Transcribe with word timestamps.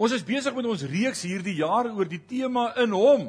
Ons 0.00 0.14
is 0.16 0.24
besig 0.24 0.54
met 0.56 0.66
ons 0.68 0.86
reeks 0.88 1.26
hierdie 1.28 1.58
jaar 1.60 1.90
oor 1.92 2.08
die 2.08 2.22
tema 2.28 2.70
in 2.80 2.94
hom. 2.96 3.28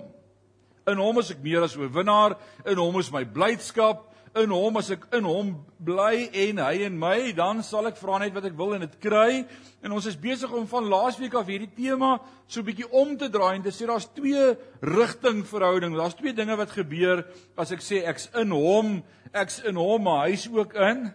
In 0.88 1.00
hom 1.00 1.20
is 1.20 1.32
ek 1.32 1.44
meer 1.44 1.64
as 1.64 1.76
oorwinnaar, 1.80 2.38
in 2.68 2.80
hom 2.80 3.00
is 3.00 3.12
my 3.12 3.24
blydskap, 3.28 4.06
in 4.40 4.50
hom 4.50 4.80
as 4.80 4.90
ek 4.96 5.04
in 5.14 5.28
hom 5.28 5.52
bly 5.84 6.26
en 6.48 6.60
hy 6.64 6.88
in 6.88 6.96
my, 6.98 7.18
dan 7.38 7.62
sal 7.64 7.86
ek 7.88 8.00
vra 8.00 8.18
net 8.24 8.34
wat 8.34 8.48
ek 8.50 8.56
wil 8.58 8.74
en 8.76 8.82
dit 8.82 8.96
kry. 9.04 9.44
En 9.86 9.94
ons 9.94 10.08
is 10.10 10.18
besig 10.20 10.52
om 10.56 10.66
van 10.70 10.88
laasweek 10.90 11.36
af 11.38 11.52
hierdie 11.52 11.70
tema 11.76 12.16
so 12.48 12.62
'n 12.62 12.66
bietjie 12.66 12.90
om 12.92 13.18
te 13.18 13.30
draai 13.30 13.56
en 13.56 13.64
te 13.64 13.72
sê 13.72 13.86
daar's 13.86 14.10
twee 14.16 14.56
rigting 14.82 15.46
verhouding. 15.46 15.96
Daar's 15.96 16.16
twee 16.16 16.34
dinge 16.34 16.58
wat 16.58 16.72
gebeur 16.72 17.26
as 17.58 17.72
ek 17.72 17.82
sê 17.82 18.08
ek's 18.08 18.30
in 18.34 18.52
hom, 18.52 19.04
ek's 19.34 19.60
in 19.60 19.76
hom, 19.76 20.04
maar 20.04 20.28
hy's 20.28 20.48
ook 20.48 20.74
in 20.74 21.14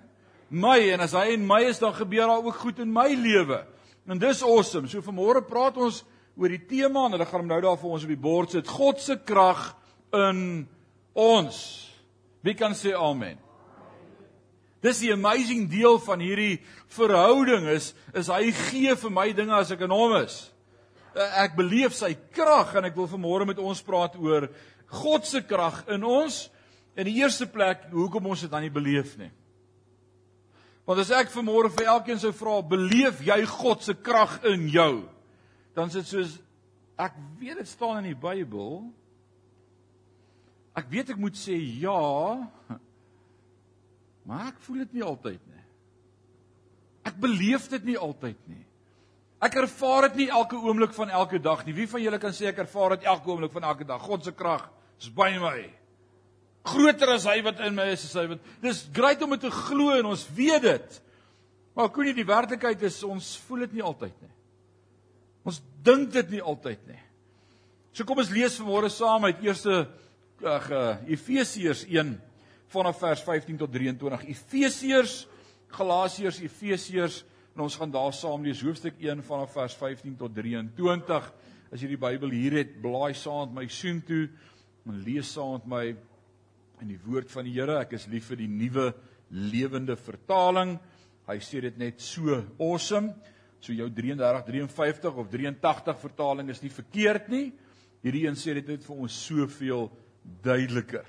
my 0.50 0.78
en 0.92 1.00
as 1.00 1.12
hy 1.12 1.32
in 1.34 1.46
my 1.46 1.62
is, 1.64 1.78
dan 1.78 1.94
gebeur 1.94 2.26
daar 2.26 2.44
ook 2.44 2.54
goed 2.54 2.78
in 2.78 2.92
my 2.92 3.08
lewe. 3.08 3.64
En 4.08 4.18
dis 4.18 4.42
awesome. 4.42 4.88
So 4.88 5.04
vanmôre 5.04 5.44
praat 5.44 5.76
ons 5.76 6.00
oor 6.38 6.52
die 6.54 6.62
tema 6.70 7.04
en 7.06 7.16
hulle 7.16 7.26
gaan 7.28 7.42
hom 7.42 7.50
nou 7.50 7.58
daar 7.60 7.76
vir 7.76 7.92
ons 7.92 8.06
op 8.06 8.12
die 8.14 8.22
bord 8.28 8.54
sit. 8.54 8.70
God 8.70 9.02
se 9.04 9.18
krag 9.20 9.74
in 10.16 10.40
ons. 11.12 11.58
Wie 12.46 12.56
kan 12.56 12.76
sê 12.78 12.94
amen? 12.96 13.36
Dis 14.80 15.02
die 15.02 15.10
amazing 15.12 15.66
deel 15.68 15.98
van 16.00 16.22
hierdie 16.22 16.60
verhouding 16.94 17.66
is 17.74 17.90
is 18.16 18.30
hy 18.30 18.52
gee 18.70 18.94
vir 18.96 19.12
my 19.12 19.26
dinge 19.34 19.56
as 19.58 19.74
ek 19.74 19.82
in 19.84 19.92
hom 19.92 20.14
is. 20.22 20.38
Eh, 21.12 21.30
ek 21.44 21.58
beleef 21.58 21.96
sy 21.98 22.14
krag 22.32 22.76
en 22.78 22.86
ek 22.88 22.96
wil 22.96 23.10
vanmôre 23.10 23.48
met 23.50 23.58
ons 23.58 23.82
praat 23.82 24.14
oor 24.22 24.48
God 25.02 25.26
se 25.28 25.42
krag 25.44 25.82
in 25.92 26.06
ons. 26.06 26.46
In 26.98 27.06
die 27.10 27.18
eerste 27.20 27.46
plek, 27.50 27.90
hoekom 27.92 28.30
ons 28.32 28.46
dit 28.46 28.50
dan 28.50 28.64
nie 28.64 28.72
beleef 28.72 29.18
nie. 29.18 29.30
Want 30.88 31.02
as 31.02 31.10
ek 31.12 31.28
vanmôre 31.28 31.68
vir 31.74 31.90
elkeen 31.92 32.16
sou 32.16 32.30
vra, 32.32 32.62
beleef 32.64 33.18
jy 33.20 33.42
God 33.58 33.82
se 33.84 33.92
krag 33.92 34.38
in 34.48 34.70
jou? 34.72 35.02
Dan 35.76 35.90
is 35.92 35.98
dit 35.98 36.08
soos 36.08 36.38
ek 36.98 37.18
weet 37.36 37.60
dit 37.60 37.68
staan 37.68 38.00
in 38.00 38.14
die 38.14 38.16
Bybel. 38.18 38.86
Ek 40.80 40.88
weet 40.88 41.12
ek 41.12 41.20
moet 41.20 41.36
sê 41.36 41.58
ja. 41.82 42.40
Maar 44.24 44.48
ek 44.48 44.64
voel 44.64 44.86
dit 44.86 44.96
nie 44.96 45.04
altyd 45.04 45.42
nie. 45.52 45.66
Ek 47.12 47.20
beleef 47.20 47.68
dit 47.76 47.84
nie 47.92 47.98
altyd 48.00 48.40
nie. 48.48 48.64
Ek 49.44 49.60
ervaar 49.60 50.08
dit 50.08 50.22
nie 50.22 50.30
elke 50.40 50.56
oomblik 50.56 50.96
van 50.96 51.12
elke 51.20 51.38
dag 51.38 51.66
nie. 51.66 51.76
Wie 51.76 51.86
van 51.90 52.02
julle 52.02 52.18
kan 52.22 52.32
sê 52.32 52.48
ek 52.48 52.64
ervaar 52.64 52.96
dit 52.96 53.04
elke 53.12 53.28
oomblik 53.28 53.52
van 53.52 53.68
elke 53.68 53.84
dag? 53.84 54.00
God 54.08 54.24
se 54.24 54.32
krag 54.32 54.64
is 54.96 55.12
by 55.12 55.34
my 55.36 55.68
groter 56.68 57.14
as 57.14 57.26
hy 57.28 57.40
wat 57.46 57.60
in 57.66 57.76
my 57.76 57.88
is, 57.92 58.06
is 58.08 58.16
hy 58.18 58.26
wat 58.30 58.48
dis 58.62 58.84
great 58.94 59.22
om 59.24 59.34
dit 59.34 59.46
te 59.46 59.52
glo 59.54 59.96
en 59.96 60.10
ons 60.12 60.24
weet 60.36 60.64
dit. 60.64 60.98
Maar 61.78 61.92
kon 61.94 62.08
nie 62.08 62.16
die 62.16 62.26
werklikheid 62.26 62.82
is 62.88 63.02
ons 63.06 63.36
voel 63.46 63.66
dit 63.66 63.78
nie 63.78 63.84
altyd 63.86 64.14
nie. 64.24 64.32
Ons 65.48 65.60
dink 65.86 66.10
dit 66.14 66.36
nie 66.36 66.42
altyd 66.42 66.80
nie. 66.90 67.00
So 67.94 68.06
kom 68.06 68.20
ons 68.22 68.32
lees 68.34 68.58
vanmôre 68.60 68.90
saam 68.92 69.28
uit 69.28 69.44
eerste 69.46 69.84
ag 70.44 70.66
uh, 70.70 70.82
Efesiërs 71.10 71.84
1 71.88 72.12
vanaf 72.70 73.00
vers 73.00 73.22
15 73.24 73.56
tot 73.58 73.72
23. 73.72 74.26
Efesiërs, 74.34 75.14
Galasiërs, 75.74 76.42
Efesiërs 76.44 77.22
en 77.56 77.64
ons 77.64 77.76
gaan 77.80 77.90
daar 77.90 78.12
saam 78.14 78.44
lees 78.46 78.60
hoofstuk 78.62 79.00
1 79.02 79.22
vanaf 79.26 79.54
vers 79.56 79.74
15 79.80 80.18
tot 80.20 80.34
23. 80.36 81.30
As 81.72 81.82
jy 81.82 81.88
die 81.90 82.00
Bybel 82.00 82.30
hier 82.32 82.58
het, 82.60 82.76
blaai 82.82 83.16
saam 83.18 83.48
met 83.48 83.62
my 83.62 83.66
soontoe 83.72 84.28
en 84.88 85.00
lees 85.04 85.32
saam 85.34 85.56
met 85.58 85.72
my 85.72 85.82
in 86.84 86.92
die 86.92 87.00
woord 87.04 87.30
van 87.32 87.46
die 87.48 87.54
Here. 87.56 87.78
Ek 87.82 87.94
is 87.98 88.06
lief 88.10 88.30
vir 88.30 88.40
die 88.42 88.50
nuwe 88.50 88.92
lewende 89.30 89.96
vertaling. 89.96 90.76
Hy 91.28 91.38
sê 91.44 91.62
dit 91.64 91.78
net 91.80 92.00
so 92.00 92.38
awesome. 92.58 93.12
So 93.60 93.74
jou 93.74 93.88
33 93.90 94.44
53 94.46 95.18
of 95.18 95.30
83 95.32 95.98
vertaling 96.00 96.50
is 96.52 96.62
nie 96.62 96.72
verkeerd 96.72 97.28
nie. 97.32 97.46
Hierdie 98.04 98.26
een 98.28 98.38
sê 98.38 98.54
dit 98.60 98.68
net 98.70 98.84
vir 98.86 99.00
ons 99.06 99.22
soveel 99.26 99.88
duideliker. 100.44 101.06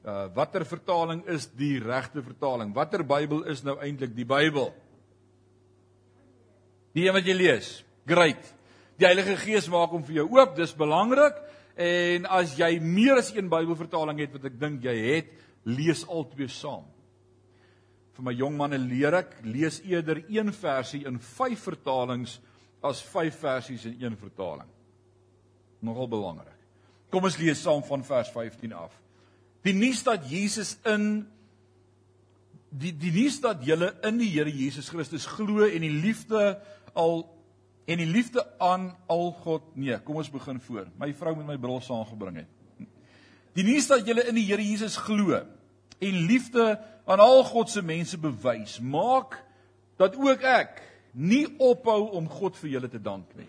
Uh 0.00 0.28
watter 0.36 0.64
vertaling 0.64 1.24
is 1.28 1.48
die 1.58 1.76
regte 1.82 2.22
vertaling? 2.24 2.72
Watter 2.76 3.04
Bybel 3.04 3.44
is 3.52 3.64
nou 3.66 3.76
eintlik 3.82 4.14
die 4.16 4.28
Bybel? 4.28 4.70
Die 6.96 7.06
een 7.06 7.14
wat 7.14 7.26
jy 7.26 7.36
lees. 7.36 7.74
Great. 8.08 8.54
Die 9.00 9.06
Heilige 9.08 9.36
Gees 9.40 9.68
maak 9.72 9.92
hom 9.94 10.02
vir 10.04 10.22
jou 10.22 10.26
oop, 10.36 10.56
dis 10.56 10.72
belangrik. 10.76 11.36
En 11.80 12.26
as 12.28 12.58
jy 12.58 12.74
meer 12.84 13.22
as 13.22 13.30
een 13.32 13.48
Bybelvertaling 13.48 14.18
het 14.20 14.34
wat 14.36 14.50
ek 14.50 14.58
dink 14.60 14.84
jy 14.84 14.96
het, 15.00 15.30
lees 15.64 16.02
al 16.08 16.26
twee 16.28 16.50
saam. 16.52 16.84
Vir 18.16 18.26
my 18.26 18.34
jong 18.36 18.56
manne 18.58 18.76
leer 18.82 19.16
ek 19.22 19.38
lees 19.46 19.80
eerder 19.88 20.20
een 20.28 20.52
versie 20.52 21.06
in 21.08 21.16
5 21.24 21.66
vertalings 21.70 22.36
as 22.84 23.00
5 23.08 23.38
versies 23.40 23.86
in 23.88 23.96
een 24.00 24.16
vertaling. 24.20 24.68
Nogal 25.80 26.10
belangrik. 26.12 26.56
Kom 27.10 27.24
ons 27.24 27.38
lees 27.40 27.62
saam 27.64 27.82
van 27.86 28.04
vers 28.04 28.28
15 28.34 28.76
af. 28.76 28.92
Die 29.64 29.74
nuus 29.76 30.02
dat 30.04 30.28
Jesus 30.28 30.76
in 30.88 31.24
die 32.70 32.92
die 32.94 33.10
nuus 33.12 33.40
dat 33.42 33.64
jy 33.66 33.76
in 34.06 34.20
die 34.20 34.30
Here 34.30 34.52
Jesus 34.52 34.92
Christus 34.92 35.26
glo 35.26 35.64
en 35.66 35.82
die 35.82 35.90
liefde 35.90 36.60
al 36.94 37.24
en 37.86 38.00
die 38.00 38.08
liefde 38.08 38.44
aan 38.58 38.90
al 39.10 39.32
God 39.42 39.62
nee 39.74 39.98
kom 40.04 40.20
ons 40.20 40.30
begin 40.30 40.60
voor. 40.60 40.88
My 40.98 41.12
vrou 41.16 41.34
met 41.38 41.46
my 41.46 41.58
bril 41.60 41.80
saamgebring 41.84 42.42
het. 42.42 42.88
Die 43.58 43.66
nuus 43.66 43.88
dat 43.90 44.06
jy 44.06 44.14
in 44.28 44.38
die 44.38 44.46
Here 44.46 44.62
Jesus 44.62 44.96
glo 45.00 45.34
en 46.00 46.20
liefde 46.26 46.78
aan 47.04 47.20
al 47.20 47.42
God 47.44 47.70
se 47.70 47.82
mense 47.82 48.18
bewys 48.18 48.78
maak 48.80 49.40
dat 50.00 50.16
ook 50.16 50.44
ek 50.46 50.82
nie 51.12 51.46
ophou 51.58 52.12
om 52.16 52.28
God 52.30 52.56
vir 52.60 52.76
julle 52.76 52.88
te 52.88 53.00
dank 53.02 53.32
nie. 53.36 53.48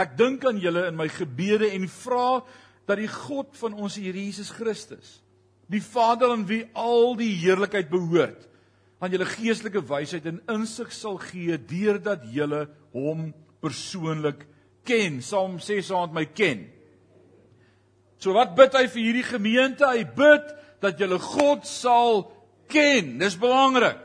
Ek 0.00 0.16
dink 0.16 0.44
aan 0.48 0.58
julle 0.58 0.86
in 0.88 0.96
my 0.96 1.10
gebede 1.12 1.68
en 1.76 1.84
vra 2.00 2.40
dat 2.88 2.98
die 2.98 3.10
God 3.10 3.52
van 3.60 3.76
ons 3.76 3.98
Here 4.00 4.16
Jesus 4.16 4.50
Christus 4.56 5.18
die 5.70 5.82
Vader 5.84 6.32
aan 6.34 6.46
wie 6.48 6.64
al 6.74 7.14
die 7.18 7.30
heerlikheid 7.38 7.90
behoort 7.92 8.48
aan 9.00 9.14
julle 9.14 9.28
geestelike 9.28 9.80
wysheid 9.88 10.26
en 10.28 10.42
insig 10.52 10.92
sal 10.92 11.16
gee 11.22 11.56
deurdat 11.56 12.26
julle 12.34 12.66
hom 12.92 13.30
persoonlik 13.64 14.44
ken. 14.84 15.20
Psalm 15.24 15.58
6 15.62 15.88
saam 15.88 16.10
met 16.10 16.18
my 16.18 16.26
ken. 16.36 16.66
So 18.20 18.36
wat 18.36 18.52
bid 18.58 18.76
hy 18.76 18.84
vir 18.92 19.02
hierdie 19.06 19.24
gemeente? 19.24 19.88
Hy 19.88 20.04
bid 20.04 20.52
dat 20.84 21.00
julle 21.00 21.16
God 21.22 21.64
sal 21.68 22.26
ken. 22.68 23.16
Dis 23.20 23.38
belangrik. 23.40 24.04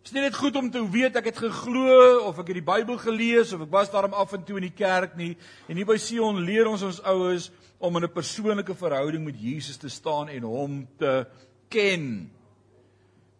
Dit 0.00 0.10
is 0.10 0.16
nie 0.16 0.24
net 0.24 0.38
goed 0.38 0.56
om 0.58 0.70
te 0.72 0.80
weet 0.90 1.18
ek 1.20 1.28
het 1.30 1.38
geglo 1.38 2.24
of 2.26 2.38
ek 2.40 2.50
het 2.50 2.58
die 2.58 2.66
Bybel 2.66 2.98
gelees 2.98 3.52
of 3.54 3.62
ek 3.66 3.70
was 3.70 3.92
daarom 3.92 4.16
af 4.16 4.32
en 4.34 4.42
toe 4.48 4.58
in 4.58 4.66
die 4.66 4.74
kerk 4.74 5.14
nie. 5.18 5.36
En 5.70 5.78
hier 5.78 5.86
by 5.86 5.98
Sion 6.00 6.40
leer 6.42 6.66
ons 6.66 6.82
ons 6.82 7.02
oues 7.12 7.50
om 7.78 7.96
in 7.96 8.04
'n 8.04 8.12
persoonlike 8.12 8.74
verhouding 8.74 9.24
met 9.24 9.38
Jesus 9.38 9.76
te 9.76 9.88
staan 9.88 10.28
en 10.28 10.42
hom 10.42 10.88
te 10.98 11.26
ken. 11.68 12.30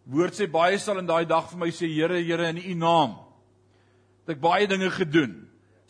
Woord 0.09 0.33
sê 0.33 0.47
baie 0.49 0.79
sal 0.81 0.99
in 0.99 1.09
daai 1.09 1.25
dag 1.29 1.49
vir 1.51 1.59
my 1.59 1.69
sê 1.69 1.89
Here, 1.89 2.21
Here 2.23 2.49
in 2.49 2.57
U 2.57 2.75
naam. 2.75 3.17
Het 4.23 4.35
ek 4.35 4.41
baie 4.41 4.67
dinge 4.67 4.89
gedoen. 4.93 5.35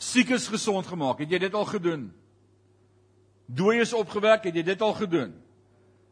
Siekes 0.01 0.49
gesond 0.51 0.88
gemaak. 0.88 1.22
Het 1.23 1.38
jy 1.38 1.39
dit 1.45 1.55
al 1.55 1.67
gedoen? 1.69 2.09
Dooies 3.51 3.94
opgewek, 3.94 4.47
het 4.47 4.55
jy 4.55 4.63
dit 4.63 4.81
al 4.81 4.95
gedoen? 4.97 5.35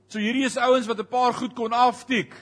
So 0.10 0.20
hierdie 0.20 0.46
is 0.48 0.58
ouens 0.58 0.88
wat 0.88 1.00
'n 1.00 1.08
paar 1.08 1.34
goed 1.34 1.54
kon 1.54 1.74
aftik. 1.74 2.34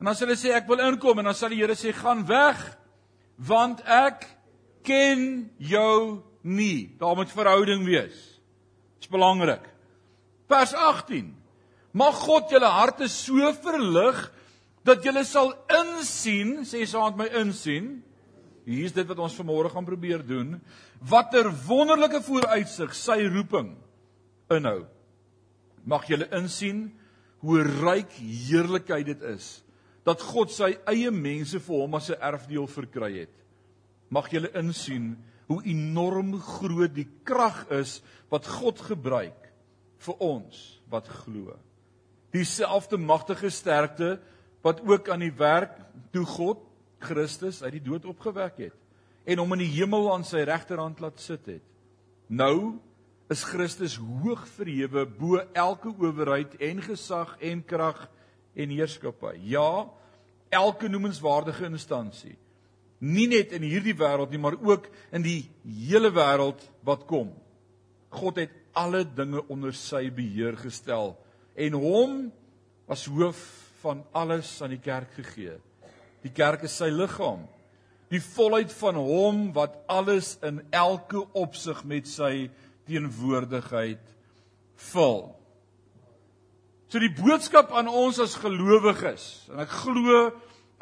En 0.00 0.06
dan 0.06 0.14
sê 0.14 0.26
hulle 0.26 0.36
sê 0.36 0.50
ek 0.50 0.66
wil 0.66 0.80
inkom 0.80 1.18
en 1.18 1.24
dan 1.24 1.34
sal 1.34 1.48
die 1.48 1.60
Here 1.60 1.74
sê 1.74 1.92
gaan 1.92 2.26
weg 2.26 2.78
want 3.36 3.80
ek 3.86 4.26
ken 4.82 5.50
jou 5.58 6.22
nie. 6.42 6.96
Daar 6.98 7.14
moet 7.14 7.30
verhouding 7.30 7.84
wees. 7.84 8.40
Dit 8.94 9.06
is 9.06 9.08
belangrik. 9.08 9.62
Vers 10.48 10.74
18 10.74 11.41
Mag 11.92 12.16
God 12.24 12.48
julle 12.52 12.70
harte 12.72 13.08
so 13.12 13.52
verlig 13.60 14.24
dat 14.86 15.04
julle 15.04 15.22
sal 15.28 15.52
insien, 15.70 16.62
sê 16.64 16.86
met 16.88 17.18
my 17.20 17.28
insien. 17.42 18.00
Hier 18.64 18.86
is 18.86 18.94
dit 18.96 19.06
wat 19.06 19.18
ons 19.20 19.36
vanmôre 19.36 19.70
gaan 19.70 19.84
probeer 19.84 20.22
doen. 20.24 20.56
Watter 21.00 21.50
wonderlike 21.66 22.22
vooruitsig 22.24 22.94
sy 22.96 23.18
roeping 23.28 23.74
inhou. 24.50 24.86
Mag 25.84 26.06
julle 26.08 26.30
insien 26.32 26.88
hoe 27.42 27.60
ryk 27.62 28.14
heerlikheid 28.16 29.06
dit 29.12 29.22
is 29.34 29.58
dat 30.06 30.22
God 30.22 30.50
sy 30.50 30.72
eie 30.90 31.10
mense 31.14 31.60
vir 31.62 31.76
hom 31.78 31.94
as 31.94 32.10
'n 32.10 32.18
erfdeel 32.18 32.66
verkry 32.66 33.20
het. 33.20 33.34
Mag 34.10 34.30
julle 34.30 34.50
insien 34.58 35.16
hoe 35.46 35.62
enorm 35.62 36.40
groot 36.40 36.94
die 36.94 37.08
krag 37.24 37.66
is 37.70 38.02
wat 38.30 38.46
God 38.46 38.80
gebruik 38.80 39.52
vir 39.98 40.16
ons 40.18 40.80
wat 40.90 41.06
glo 41.08 41.54
dieselfde 42.32 42.98
magtige 42.98 43.50
sterkte 43.50 44.16
wat 44.64 44.80
ook 44.86 45.08
aan 45.12 45.24
die 45.24 45.34
werk 45.36 45.74
toe 46.14 46.24
God 46.26 46.62
Christus 47.02 47.62
uit 47.62 47.76
die 47.78 47.84
dood 47.84 48.06
opgewek 48.08 48.58
het 48.68 48.78
en 49.24 49.38
hom 49.38 49.54
in 49.54 49.64
die 49.64 49.74
hemel 49.76 50.08
aan 50.12 50.24
sy 50.26 50.42
regterhand 50.46 50.98
laat 51.02 51.20
sit 51.22 51.46
het. 51.46 51.62
Nou 52.26 52.78
is 53.30 53.44
Christus 53.46 53.94
hoog 53.96 54.42
verhewe 54.56 55.04
bo 55.06 55.38
elke 55.54 55.92
owerheid 55.94 56.56
en 56.58 56.82
gesag 56.82 57.36
en 57.40 57.62
krag 57.64 58.08
en 58.58 58.72
heerskappy. 58.74 59.36
Ja, 59.46 59.86
elke 60.50 60.88
noemenswaardige 60.90 61.68
instansie. 61.70 62.36
nie 63.02 63.26
net 63.26 63.50
in 63.56 63.64
hierdie 63.66 63.96
wêreld 63.98 64.30
nie, 64.30 64.40
maar 64.40 64.54
ook 64.62 64.86
in 65.14 65.24
die 65.24 65.40
hele 65.66 66.12
wêreld 66.14 66.62
wat 66.86 67.02
kom. 67.10 67.32
God 68.14 68.38
het 68.38 68.54
alle 68.78 69.02
dinge 69.04 69.42
onder 69.50 69.74
sy 69.76 70.06
beheer 70.14 70.56
gestel 70.60 71.16
en 71.56 71.76
hom 71.78 72.14
as 72.90 73.04
hoof 73.10 73.40
van 73.82 74.02
alles 74.12 74.54
aan 74.62 74.74
die 74.74 74.82
kerk 74.82 75.10
gegee. 75.18 75.58
Die 76.22 76.32
kerk 76.32 76.64
is 76.68 76.76
sy 76.78 76.90
liggaam. 76.92 77.44
Die 78.12 78.20
volheid 78.22 78.72
van 78.76 78.98
hom 79.00 79.44
wat 79.56 79.78
alles 79.90 80.36
in 80.44 80.60
elke 80.70 81.24
opsig 81.38 81.80
met 81.88 82.08
sy 82.10 82.50
teenwoordigheid 82.86 84.02
vul. 84.92 85.22
So 86.92 87.00
die 87.00 87.12
boodskap 87.16 87.72
aan 87.72 87.88
ons 87.88 88.20
as 88.20 88.36
gelowiges 88.36 89.26
en 89.52 89.62
ek 89.64 89.72
glo 89.82 90.26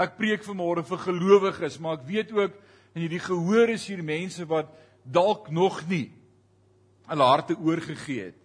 ek 0.01 0.17
preek 0.17 0.45
vanmôre 0.47 0.83
vir 0.89 1.03
gelowiges, 1.05 1.77
maar 1.79 1.99
ek 1.99 2.07
weet 2.09 2.31
ook 2.33 2.55
in 2.97 3.05
hierdie 3.05 3.21
gehoor 3.23 3.71
is 3.77 3.85
hier 3.91 4.01
mense 4.03 4.47
wat 4.49 4.71
dalk 5.05 5.51
nog 5.53 5.83
nie 5.91 6.09
hulle 7.11 7.27
harte 7.27 7.57
oorgegee 7.59 8.31
het 8.31 8.39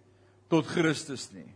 tot 0.52 0.68
Christus 0.68 1.30
nie. 1.34 1.48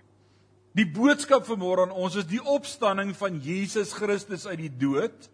Die 0.78 0.86
boodskap 0.86 1.48
vanmôre 1.48 1.88
aan 1.88 1.94
ons 1.94 2.14
is 2.20 2.28
die 2.30 2.42
opstanding 2.42 3.10
van 3.18 3.40
Jesus 3.42 3.92
Christus 3.96 4.46
uit 4.46 4.60
die 4.62 4.72
dood 4.82 5.26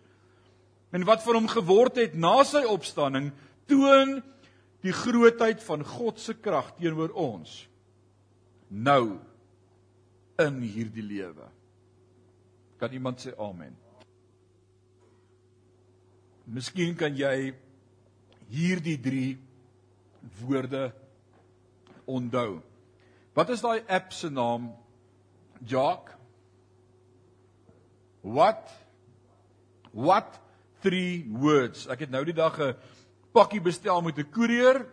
en 0.97 1.05
wat 1.05 1.25
van 1.27 1.43
hom 1.43 1.49
geword 1.51 1.99
het 2.01 2.15
na 2.17 2.39
sy 2.49 2.63
opstanding 2.65 3.29
toon 3.69 4.21
die 4.87 4.95
grootheid 4.97 5.61
van 5.67 5.85
God 5.85 6.23
se 6.23 6.37
krag 6.39 6.73
teenoor 6.79 7.13
ons 7.13 7.67
nou 8.71 9.19
in 10.41 10.61
hierdie 10.63 11.05
lewe. 11.05 11.49
Kan 12.81 12.93
iemand 12.97 13.21
sê 13.21 13.33
amen? 13.41 13.75
Miskien 16.47 16.95
kan 16.97 17.17
jy 17.17 17.53
hierdie 18.53 18.97
3 19.03 19.29
woorde 20.41 20.89
onthou. 22.07 22.61
Wat 23.37 23.51
is 23.53 23.63
daai 23.65 23.83
app 23.91 24.13
se 24.15 24.31
naam? 24.31 24.71
Jock. 25.65 26.13
What? 28.23 28.71
What 29.93 30.41
three 30.83 31.25
words? 31.31 31.87
Ek 31.89 32.05
het 32.05 32.11
nou 32.11 32.25
die 32.25 32.37
dag 32.37 32.59
'n 32.61 32.75
pakkie 33.33 33.61
bestel 33.61 34.03
met 34.03 34.19
'n 34.19 34.31
koerier 34.31 34.87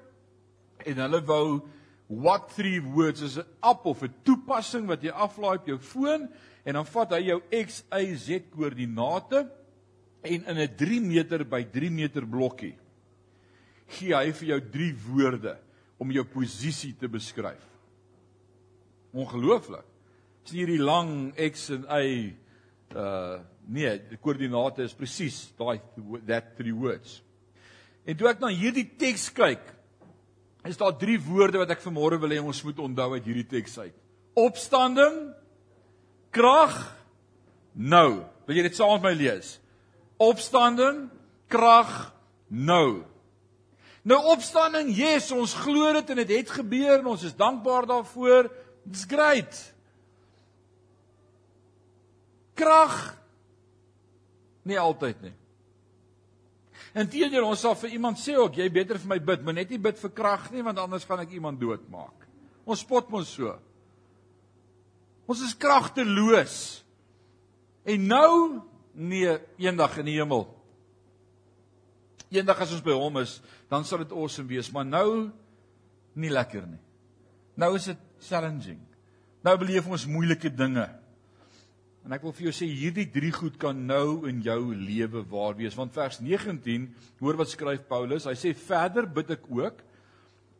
en 0.86 0.96
hulle 0.96 1.22
wou 1.26 1.62
what 2.08 2.54
three 2.56 2.80
words 2.80 3.22
is 3.22 3.38
'n 3.38 3.46
app 3.62 3.86
of 3.86 4.04
'n 4.04 4.14
toepassing 4.24 4.88
wat 4.88 5.02
jy 5.04 5.10
aflaai 5.10 5.58
op 5.58 5.68
jou 5.68 5.80
foon 5.80 6.30
en 6.66 6.74
dan 6.74 6.86
vat 6.86 7.12
hy 7.12 7.22
jou 7.28 7.42
X 7.50 7.84
Y 7.92 8.16
Z 8.16 8.50
koördinate 8.52 9.50
en 10.22 10.46
in 10.46 10.58
'n 10.58 10.76
3 10.76 11.02
meter 11.02 11.44
by 11.44 11.64
3 11.64 11.90
meter 11.90 12.26
blokkie 12.26 12.78
gee 13.88 14.16
hy 14.16 14.32
vir 14.32 14.48
jou 14.48 14.62
3 14.74 14.94
woorde 15.08 15.58
om 16.02 16.12
jou 16.12 16.24
posisie 16.28 16.94
te 17.00 17.08
beskryf. 17.08 17.64
Ongelooflik. 19.14 19.86
Dis 20.44 20.58
hierdie 20.58 20.82
lang 20.82 21.32
X 21.40 21.70
en 21.74 21.88
Y 21.88 22.08
uh 22.94 23.40
nee, 23.64 23.94
die 24.10 24.18
koördinate 24.20 24.84
is 24.84 24.96
presies 24.96 25.38
daai 25.56 25.80
that 26.28 26.52
three 26.58 26.76
words. 26.76 27.22
En 28.04 28.18
toe 28.20 28.28
ek 28.28 28.42
na 28.44 28.50
hierdie 28.52 28.84
teks 29.00 29.30
kyk, 29.32 29.64
is 30.68 30.80
daar 30.80 30.96
drie 31.00 31.16
woorde 31.24 31.62
wat 31.62 31.72
ek 31.72 31.84
vanmôre 31.84 32.20
wil 32.20 32.36
hê 32.36 32.42
ons 32.44 32.60
moet 32.68 32.82
onthou 32.84 33.14
uit 33.16 33.30
hierdie 33.30 33.48
teks 33.56 33.78
uit. 33.80 33.96
Opstanding, 34.36 35.32
krag, 36.36 36.76
nou. 37.74 38.24
Wil 38.48 38.60
jy 38.60 38.68
dit 38.68 38.76
saam 38.76 38.98
met 38.98 39.14
my 39.14 39.16
lees? 39.16 39.56
Opstanding, 40.20 41.06
krag, 41.52 42.12
nou. 42.52 43.04
Nou 44.04 44.20
opstanding, 44.34 44.92
yes, 44.92 45.32
ons 45.32 45.56
glo 45.64 45.94
dit 45.96 46.12
en 46.12 46.20
dit 46.20 46.28
het, 46.28 46.44
het 46.44 46.58
gebeur 46.60 46.98
en 46.98 47.14
ons 47.14 47.24
is 47.24 47.36
dankbaar 47.40 47.88
daarvoor. 47.88 48.52
It's 48.90 49.08
great. 49.08 49.56
Krag 52.58 52.98
nie 54.68 54.80
altyd 54.80 55.22
nie. 55.26 55.34
Inteendeel, 56.94 57.46
ons 57.46 57.62
sal 57.64 57.76
vir 57.80 57.96
iemand 57.98 58.20
sê 58.22 58.36
ook 58.38 58.60
jy 58.60 58.68
beter 58.74 59.00
vir 59.02 59.12
my 59.16 59.20
bid, 59.32 59.44
maar 59.46 59.58
net 59.58 59.72
nie 59.74 59.82
bid 59.82 59.98
vir 60.02 60.14
krag 60.14 60.50
nie 60.54 60.64
want 60.66 60.82
anders 60.82 61.06
gaan 61.10 61.24
ek 61.24 61.34
iemand 61.34 61.62
doodmaak. 61.62 62.28
Ons 62.64 62.84
spot 62.86 63.10
mos 63.12 63.32
so. 63.34 63.56
Ons 65.28 65.42
is 65.48 65.56
kragteloos. 65.58 66.58
En 67.90 68.06
nou 68.08 68.36
nee, 68.94 69.40
eendag 69.60 69.98
in 70.00 70.12
die 70.12 70.20
hemel 70.20 70.46
eendag 72.34 72.64
as 72.66 72.74
ons 72.74 72.84
by 72.86 72.96
hom 72.98 73.22
is, 73.22 73.38
dan 73.72 73.86
sal 73.86 74.04
dit 74.04 74.14
awesome 74.16 74.50
wees, 74.50 74.72
maar 74.74 74.86
nou 74.88 75.30
nie 76.18 76.32
lekker 76.34 76.66
nie. 76.68 76.82
Nou 77.60 77.74
is 77.78 77.90
dit 77.92 78.00
challenging. 78.28 78.80
Nou 79.46 79.56
beleef 79.62 79.88
ons 79.90 80.08
moeilike 80.10 80.50
dinge. 80.54 80.88
En 82.04 82.12
ek 82.12 82.24
wil 82.26 82.34
vir 82.36 82.50
jou 82.50 82.54
sê 82.56 82.68
hierdie 82.68 83.08
drie 83.08 83.32
goed 83.32 83.56
kan 83.60 83.78
nou 83.88 84.28
in 84.28 84.42
jou 84.44 84.74
lewe 84.76 85.24
waar 85.32 85.56
wees, 85.56 85.76
want 85.80 85.94
vers 85.96 86.20
19, 86.20 86.90
hoor 87.24 87.40
wat 87.40 87.54
skryf 87.54 87.86
Paulus, 87.88 88.28
hy 88.28 88.36
sê 88.36 88.52
verder 88.58 89.08
bid 89.08 89.32
ek 89.38 89.46
ook 89.48 89.80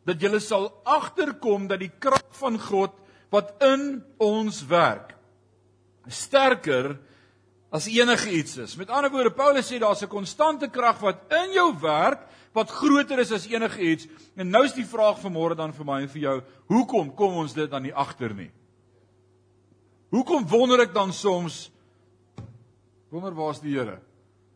dat 0.08 0.24
julle 0.24 0.40
sal 0.44 0.70
agterkom 0.88 1.68
dat 1.68 1.82
die 1.84 1.92
krag 1.92 2.26
van 2.40 2.60
God 2.60 2.96
wat 3.34 3.56
in 3.64 4.04
ons 4.24 4.62
werk 4.70 5.14
sterker 6.12 6.98
as 7.74 7.88
enige 7.90 8.32
iets 8.32 8.58
is. 8.62 8.76
Met 8.78 8.92
ander 8.92 9.12
woorde, 9.12 9.32
Paulus 9.34 9.68
sê 9.72 9.80
daar's 9.80 10.04
'n 10.04 10.12
konstante 10.12 10.68
krag 10.68 11.00
wat 11.02 11.24
in 11.32 11.54
jou 11.54 11.74
werk 11.82 12.28
wat 12.54 12.70
groter 12.70 13.20
is 13.20 13.32
as 13.32 13.48
enige 13.48 13.82
iets. 13.82 14.08
En 14.36 14.50
nou 14.50 14.64
is 14.64 14.74
die 14.74 14.86
vraag 14.86 15.20
vanmôre 15.20 15.56
dan 15.56 15.74
vir 15.74 15.86
my 15.86 16.02
en 16.02 16.10
vir 16.10 16.22
jou, 16.22 16.44
hoekom 16.68 17.16
kom 17.16 17.34
ons 17.34 17.54
dit 17.54 17.70
dan 17.70 17.82
nie 17.82 17.94
agter 17.94 18.34
nie? 18.34 18.52
Hoekom 20.14 20.46
wonder 20.46 20.84
ek 20.84 20.94
dan 20.94 21.10
soms 21.14 21.72
wonder 23.10 23.34
waar's 23.34 23.62
die 23.62 23.74
Here? 23.74 23.98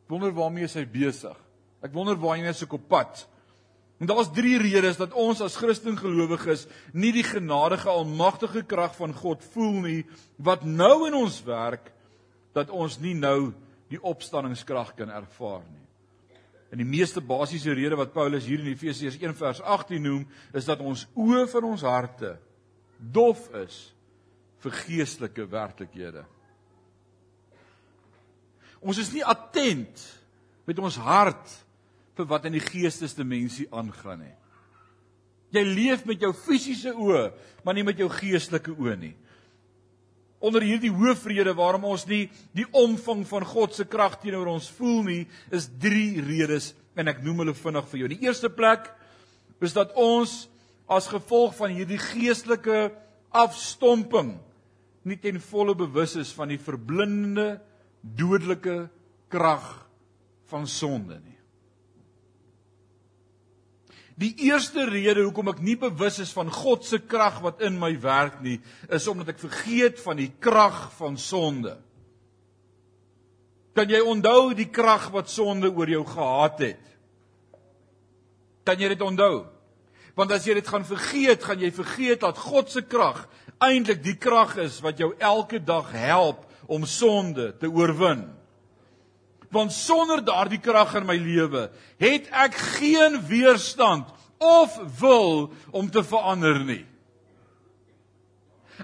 Wonder 0.09 0.31
waarmee 0.33 0.67
is 0.67 0.75
hy 0.77 0.85
besig? 0.89 1.35
Ek 1.81 1.93
wonder 1.93 2.17
waar 2.17 2.37
hy 2.37 2.45
is 2.49 2.61
op 2.65 2.85
pad. 2.89 3.23
En 3.97 4.09
daar's 4.09 4.29
drie 4.33 4.57
redes 4.61 4.99
dat 4.99 5.15
ons 5.17 5.41
as 5.41 5.57
Christen 5.57 5.97
gelowiges 5.97 6.67
nie 6.93 7.09
die 7.15 7.25
genadige 7.25 7.89
almagtige 7.89 8.61
krag 8.69 8.93
van 8.97 9.15
God 9.17 9.41
voel 9.53 9.81
nie 9.81 10.01
wat 10.37 10.65
nou 10.65 11.07
in 11.09 11.17
ons 11.17 11.41
werk 11.45 11.89
dat 12.53 12.69
ons 12.69 12.99
nie 13.01 13.15
nou 13.17 13.51
die 13.89 14.01
opstanningskrag 14.01 14.93
kan 14.97 15.09
ervaar 15.09 15.65
nie. 15.65 15.85
En 16.69 16.81
die 16.81 16.89
meeste 16.89 17.23
basiese 17.23 17.73
rede 17.73 17.97
wat 17.97 18.13
Paulus 18.13 18.45
hier 18.45 18.61
in 18.61 18.69
Efesiërs 18.69 19.17
1 19.23 19.37
vers 19.39 19.61
18 19.63 20.03
noem, 20.03 20.25
is 20.53 20.67
dat 20.67 20.83
ons 20.83 21.07
oë 21.17 21.47
van 21.49 21.69
ons 21.73 21.85
harte 21.87 22.35
dof 22.97 23.47
is 23.63 23.87
vir 24.63 24.75
geestelike 24.83 25.45
werklikhede. 25.51 26.25
Ons 28.81 28.99
is 29.01 29.11
nie 29.13 29.25
attent 29.25 30.01
met 30.67 30.79
ons 30.79 30.99
hart 31.01 31.53
vir 32.17 32.27
wat 32.29 32.45
in 32.49 32.57
die 32.57 32.63
geestesdimensie 32.63 33.67
aangaan 33.73 34.25
nie. 34.25 34.35
Jy 35.55 35.63
leef 35.63 36.03
met 36.05 36.21
jou 36.21 36.33
fisiese 36.35 36.91
oë, 36.91 37.29
maar 37.63 37.77
nie 37.77 37.85
met 37.87 37.99
jou 38.01 38.09
geestelike 38.11 38.73
oë 38.75 38.97
nie 38.99 39.15
onder 40.39 40.61
hierdie 40.61 40.93
hoofrede 40.93 41.53
waarom 41.57 41.87
ons 41.89 42.05
nie 42.09 42.27
die 42.55 42.67
omvang 42.75 43.23
van 43.27 43.45
God 43.47 43.73
se 43.75 43.87
krag 43.89 44.19
teenoor 44.21 44.51
ons 44.53 44.69
voel 44.77 45.01
nie, 45.07 45.23
is 45.49 45.69
drie 45.81 46.21
redes 46.21 46.73
en 46.97 47.09
ek 47.09 47.23
noem 47.25 47.43
hulle 47.43 47.55
vinnig 47.57 47.87
vir 47.91 48.01
jou. 48.01 48.09
Die 48.13 48.27
eerste 48.27 48.51
plek 48.53 48.89
is 49.63 49.73
dat 49.73 49.95
ons 49.97 50.45
as 50.87 51.09
gevolg 51.09 51.55
van 51.57 51.73
hierdie 51.73 51.99
geestelike 52.01 52.91
afstomping 53.35 54.35
nie 55.07 55.19
ten 55.21 55.39
volle 55.41 55.75
bewus 55.77 56.15
is 56.19 56.33
van 56.35 56.51
die 56.51 56.61
verblindende 56.61 57.57
dodelike 58.01 58.87
krag 59.31 59.65
van 60.51 60.67
sonde 60.67 61.19
nie. 61.19 61.35
Die 64.17 64.33
eerste 64.47 64.87
rede 64.89 65.21
hoekom 65.27 65.51
ek 65.51 65.59
nie 65.61 65.75
bewus 65.77 66.17
is 66.23 66.31
van 66.33 66.49
God 66.49 66.87
se 66.87 66.97
krag 66.97 67.37
wat 67.43 67.61
in 67.61 67.75
my 67.77 67.91
werk 68.01 68.39
nie, 68.41 68.57
is 68.89 69.05
omdat 69.11 69.35
ek 69.35 69.43
vergeet 69.43 70.01
van 70.01 70.17
die 70.17 70.31
krag 70.41 70.87
van 70.97 71.19
sonde. 71.21 71.75
Kan 73.77 73.93
jy 73.93 73.99
onthou 74.01 74.55
die 74.57 74.71
krag 74.73 75.11
wat 75.13 75.29
sonde 75.29 75.69
oor 75.69 75.91
jou 75.91 76.01
gehad 76.07 76.63
het? 76.65 76.81
Kan 78.65 78.81
jy 78.81 78.89
dit 78.95 79.05
onthou? 79.05 79.45
Want 80.17 80.33
as 80.33 80.47
jy 80.47 80.55
dit 80.57 80.67
gaan 80.67 80.85
vergeet, 80.85 81.43
gaan 81.45 81.61
jy 81.61 81.69
vergeet 81.71 82.23
dat 82.25 82.39
God 82.41 82.71
se 82.73 82.81
krag 82.81 83.27
eintlik 83.61 84.01
die 84.05 84.17
krag 84.17 84.55
is 84.61 84.81
wat 84.85 84.99
jou 85.01 85.13
elke 85.17 85.59
dag 85.63 85.91
help 85.93 86.43
om 86.67 86.85
sonde 86.89 87.51
te 87.57 87.69
oorwin 87.69 88.27
want 89.53 89.71
sonder 89.73 90.21
daardie 90.25 90.59
krag 90.59 90.95
in 90.99 91.07
my 91.07 91.15
lewe 91.19 91.67
het 92.01 92.27
ek 92.35 92.57
geen 92.77 93.17
weerstand 93.29 94.09
of 94.43 94.75
wil 94.99 95.49
om 95.71 95.89
te 95.89 96.03
verander 96.05 96.59
nie. 96.65 96.83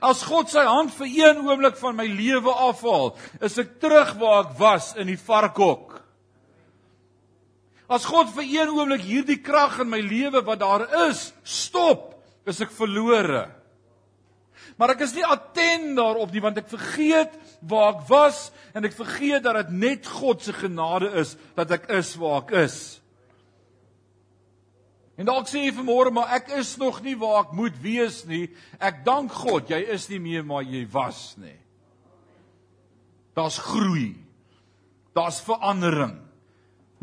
As 0.02 0.24
God 0.25 0.50
sy 0.50 0.63
hand 0.66 0.94
vir 0.98 1.12
een 1.12 1.44
oomblik 1.46 1.78
van 1.78 1.94
my 2.00 2.08
lewe 2.10 2.50
afhaal, 2.50 3.12
is 3.46 3.60
ek 3.62 3.75
terug 3.84 4.16
waar 4.18 4.48
ek 4.48 4.56
was 4.58 4.94
in 4.98 5.12
die 5.12 5.20
varkhok. 5.20 5.92
As 7.93 8.07
God 8.09 8.31
vir 8.33 8.47
een 8.47 8.71
oomblik 8.73 9.03
hierdie 9.05 9.38
krag 9.43 9.77
in 9.83 9.91
my 9.91 10.00
lewe 10.01 10.41
wat 10.45 10.63
daar 10.63 10.88
is, 11.09 11.27
stop, 11.45 12.15
is 12.50 12.62
ek 12.63 12.73
verlore. 12.73 13.45
Maar 14.79 14.95
ek 14.95 15.03
is 15.05 15.13
nie 15.13 15.25
attent 15.27 15.93
daarop 16.00 16.31
nie 16.33 16.41
want 16.41 16.57
ek 16.57 16.71
vergeet 16.71 17.35
waar 17.69 17.93
ek 17.93 18.01
was 18.09 18.47
en 18.73 18.88
ek 18.88 18.95
vergeet 18.97 19.45
dat 19.45 19.59
dit 19.62 19.75
net 19.83 20.09
God 20.09 20.41
se 20.41 20.55
genade 20.55 21.12
is 21.21 21.35
dat 21.57 21.71
ek 21.77 21.85
is 21.93 22.15
waar 22.17 22.41
ek 22.41 22.55
is. 22.63 22.77
En 25.19 25.29
dalk 25.29 25.45
sê 25.51 25.62
jy 25.67 25.75
vanmôre 25.77 26.13
maar 26.15 26.33
ek 26.39 26.50
is 26.57 26.73
nog 26.81 27.03
nie 27.05 27.13
waar 27.19 27.43
ek 27.43 27.53
moet 27.57 27.77
wees 27.83 28.23
nie. 28.25 28.47
Ek 28.81 29.03
dank 29.05 29.35
God 29.43 29.69
jy 29.69 29.83
is 29.93 30.09
nie 30.09 30.21
meer 30.23 30.47
waar 30.50 30.65
jy 30.65 30.88
was 30.89 31.35
nie. 31.38 31.59
Daar's 33.38 33.62
groei. 33.62 34.15
Daar's 35.13 35.41
verandering. 35.45 36.23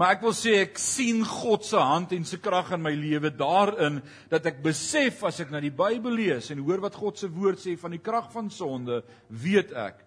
Maar 0.01 0.15
ek 0.17 0.23
wil 0.25 0.33
sê 0.33 0.55
ek 0.63 0.79
sien 0.81 1.19
God 1.29 1.67
se 1.69 1.77
hand 1.77 2.15
en 2.17 2.23
se 2.25 2.39
krag 2.41 2.71
in 2.73 2.81
my 2.81 2.95
lewe 2.97 3.29
daarin 3.37 3.99
dat 4.33 4.47
ek 4.49 4.63
besef 4.65 5.19
as 5.29 5.43
ek 5.45 5.51
na 5.53 5.61
die 5.61 5.75
Bybel 5.77 6.17
lees 6.17 6.49
en 6.55 6.63
hoor 6.65 6.81
wat 6.87 6.97
God 6.97 7.21
se 7.21 7.29
woord 7.29 7.61
sê 7.61 7.75
van 7.77 7.93
die 7.93 8.01
krag 8.01 8.31
van 8.33 8.49
sonde, 8.49 9.03
weet 9.29 9.75
ek 9.77 10.01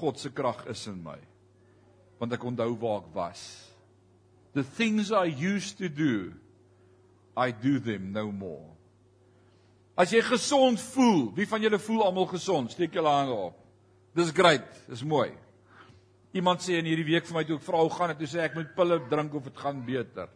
God 0.00 0.16
se 0.16 0.32
krag 0.32 0.64
is 0.72 0.86
in 0.88 1.02
my. 1.04 1.18
Want 2.16 2.32
ek 2.32 2.48
onthou 2.48 2.70
waar 2.80 3.02
ek 3.04 3.12
was. 3.12 3.44
The 4.56 4.64
things 4.64 5.12
I 5.12 5.28
used 5.28 5.76
to 5.84 5.92
do, 5.92 6.32
I 7.36 7.52
do 7.52 7.76
them 7.76 8.14
no 8.16 8.30
more. 8.32 8.72
As 10.00 10.16
jy 10.16 10.24
gesond 10.24 10.80
voel, 10.94 11.26
wie 11.36 11.44
van 11.48 11.60
julle 11.60 11.80
voel 11.84 12.06
almal 12.08 12.32
gesond? 12.32 12.72
Steek 12.72 12.96
julle 12.96 13.12
hande 13.12 13.36
op. 13.36 13.60
Dis 14.16 14.32
great, 14.32 14.64
dis 14.88 15.04
mooi. 15.04 15.28
Iemand 16.36 16.60
sê 16.60 16.76
in 16.76 16.88
hierdie 16.88 17.06
week 17.06 17.24
vir 17.28 17.36
my 17.38 17.44
toe 17.48 17.56
ek 17.56 17.64
vra 17.64 17.80
hoe 17.80 17.92
gaan 17.94 18.12
dit, 18.12 18.18
toe 18.20 18.28
sê 18.28 18.42
ek 18.44 18.56
moet 18.58 18.74
pille 18.76 18.98
drink 19.08 19.34
of 19.38 19.46
dit 19.48 19.60
gaan 19.62 19.78
beter. 19.86 20.28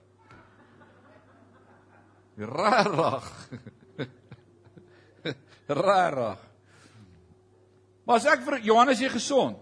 Rarig. 2.41 3.29
Rarig. 5.85 6.47
Maar 8.07 8.17
as 8.17 8.29
ek 8.33 8.47
vir 8.47 8.57
Johannes 8.65 9.03
jy 9.03 9.11
gesond. 9.13 9.61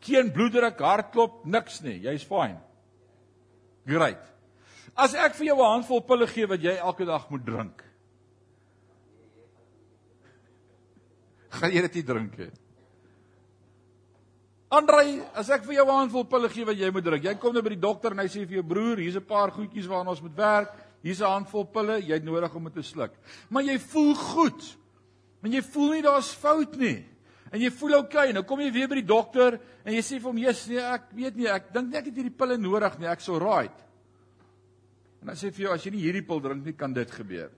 Geen 0.00 0.30
bloeddruk, 0.32 0.78
hartklop, 0.80 1.42
niks 1.44 1.82
nie. 1.84 1.98
Jy's 2.06 2.24
fine. 2.24 2.60
Great. 3.90 4.22
As 4.94 5.14
ek 5.18 5.34
vir 5.34 5.50
jou 5.50 5.58
'n 5.58 5.72
handvol 5.74 6.00
pille 6.06 6.26
gee 6.30 6.46
wat 6.46 6.62
jy 6.62 6.76
elke 6.78 7.04
dag 7.04 7.28
moet 7.30 7.44
drink. 7.44 7.84
Gaan 11.58 11.72
jy 11.74 11.82
dit 11.88 11.94
nie 11.94 12.06
drink 12.06 12.38
nie? 12.38 12.50
Andrei, 14.70 15.18
as 15.34 15.48
ek 15.50 15.64
vir 15.66 15.80
jou 15.80 15.86
'n 15.86 15.98
handvol 15.98 16.24
pille 16.30 16.48
gee 16.48 16.64
wat 16.64 16.76
jy 16.78 16.90
moet 16.92 17.04
drink, 17.04 17.24
jy 17.24 17.34
kom 17.34 17.52
nou 17.52 17.62
by 17.62 17.70
die 17.70 17.80
dokter 17.80 18.12
en 18.12 18.18
hy 18.18 18.28
sê 18.28 18.46
vir 18.46 18.62
jou 18.62 18.62
broer, 18.62 18.98
hier's 18.98 19.16
'n 19.16 19.26
paar 19.26 19.50
goedjies 19.50 19.88
waaraan 19.88 20.14
ons 20.14 20.22
moet 20.22 20.36
werk. 20.36 20.70
Hier's 21.02 21.20
'n 21.20 21.26
handvol 21.26 21.64
pille, 21.64 21.98
jy 22.00 22.14
het 22.14 22.24
nodig 22.24 22.54
om 22.54 22.64
dit 22.64 22.74
te 22.74 22.82
sluk. 22.82 23.10
Maar 23.50 23.62
jy 23.64 23.78
voel 23.78 24.14
goed. 24.14 24.76
Want 25.42 25.54
jy 25.54 25.62
voel 25.62 25.90
nie 25.90 26.02
daar's 26.02 26.32
fout 26.32 26.76
nie. 26.76 27.04
En 27.50 27.60
jy 27.60 27.70
voel 27.70 27.94
oukei, 27.94 28.30
okay, 28.30 28.32
nou 28.32 28.42
kom 28.44 28.60
jy 28.60 28.70
weer 28.70 28.88
by 28.88 28.94
die 28.94 29.06
dokter 29.06 29.60
en 29.84 29.92
jy 29.92 30.02
sê 30.02 30.20
vir 30.20 30.30
hom, 30.30 30.38
"Jesus, 30.38 30.68
nee, 30.68 30.78
ek 30.78 31.02
weet 31.12 31.36
nie, 31.36 31.46
ek 31.48 31.72
dink 31.72 31.90
nie 31.90 31.98
ek 31.98 32.04
het 32.04 32.14
hierdie 32.14 32.36
pille 32.36 32.56
nodig 32.56 32.98
nie, 32.98 33.08
ek's 33.08 33.24
so 33.24 33.38
right." 33.38 33.84
En 35.22 35.28
hy 35.28 35.34
sê 35.34 35.52
vir 35.52 35.66
jou, 35.66 35.72
as 35.74 35.84
jy 35.84 35.90
nie 35.90 36.02
hierdie 36.02 36.26
pil 36.26 36.40
drink 36.40 36.64
nie, 36.64 36.72
kan 36.72 36.92
dit 36.92 37.10
gebeur. 37.10 37.50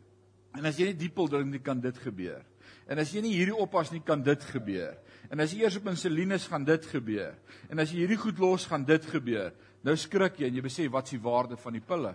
En 0.55 0.65
as 0.67 0.79
jy 0.79 0.87
nie 0.87 0.95
die 0.95 1.11
pil 1.11 1.29
drink 1.29 1.47
nie, 1.47 1.59
kan 1.59 1.81
dit 1.81 1.99
gebeur. 1.99 2.43
En 2.89 2.99
as 2.99 3.13
jy 3.13 3.21
nie 3.21 3.35
hierdie 3.35 3.57
oppas 3.57 3.93
nie, 3.93 4.01
kan 4.01 4.23
dit 4.23 4.43
gebeur. 4.43 4.97
En 5.33 5.41
as 5.41 5.55
jy 5.55 5.63
eers 5.65 5.79
op 5.81 5.89
insulines 5.89 6.45
gaan 6.51 6.65
dit 6.69 6.87
gebeur. 6.93 7.33
En 7.73 7.81
as 7.81 7.93
jy 7.93 8.03
hierdie 8.03 8.21
goed 8.21 8.41
los 8.43 8.67
gaan 8.69 8.85
dit 8.85 9.07
gebeur. 9.09 9.55
Nou 9.83 9.97
skrik 9.97 10.37
jy 10.39 10.51
en 10.51 10.59
jy 10.59 10.65
besef 10.65 10.93
wat 10.93 11.09
is 11.09 11.17
die 11.17 11.25
waarde 11.25 11.57
van 11.57 11.79
die 11.79 11.85
pille? 11.85 12.13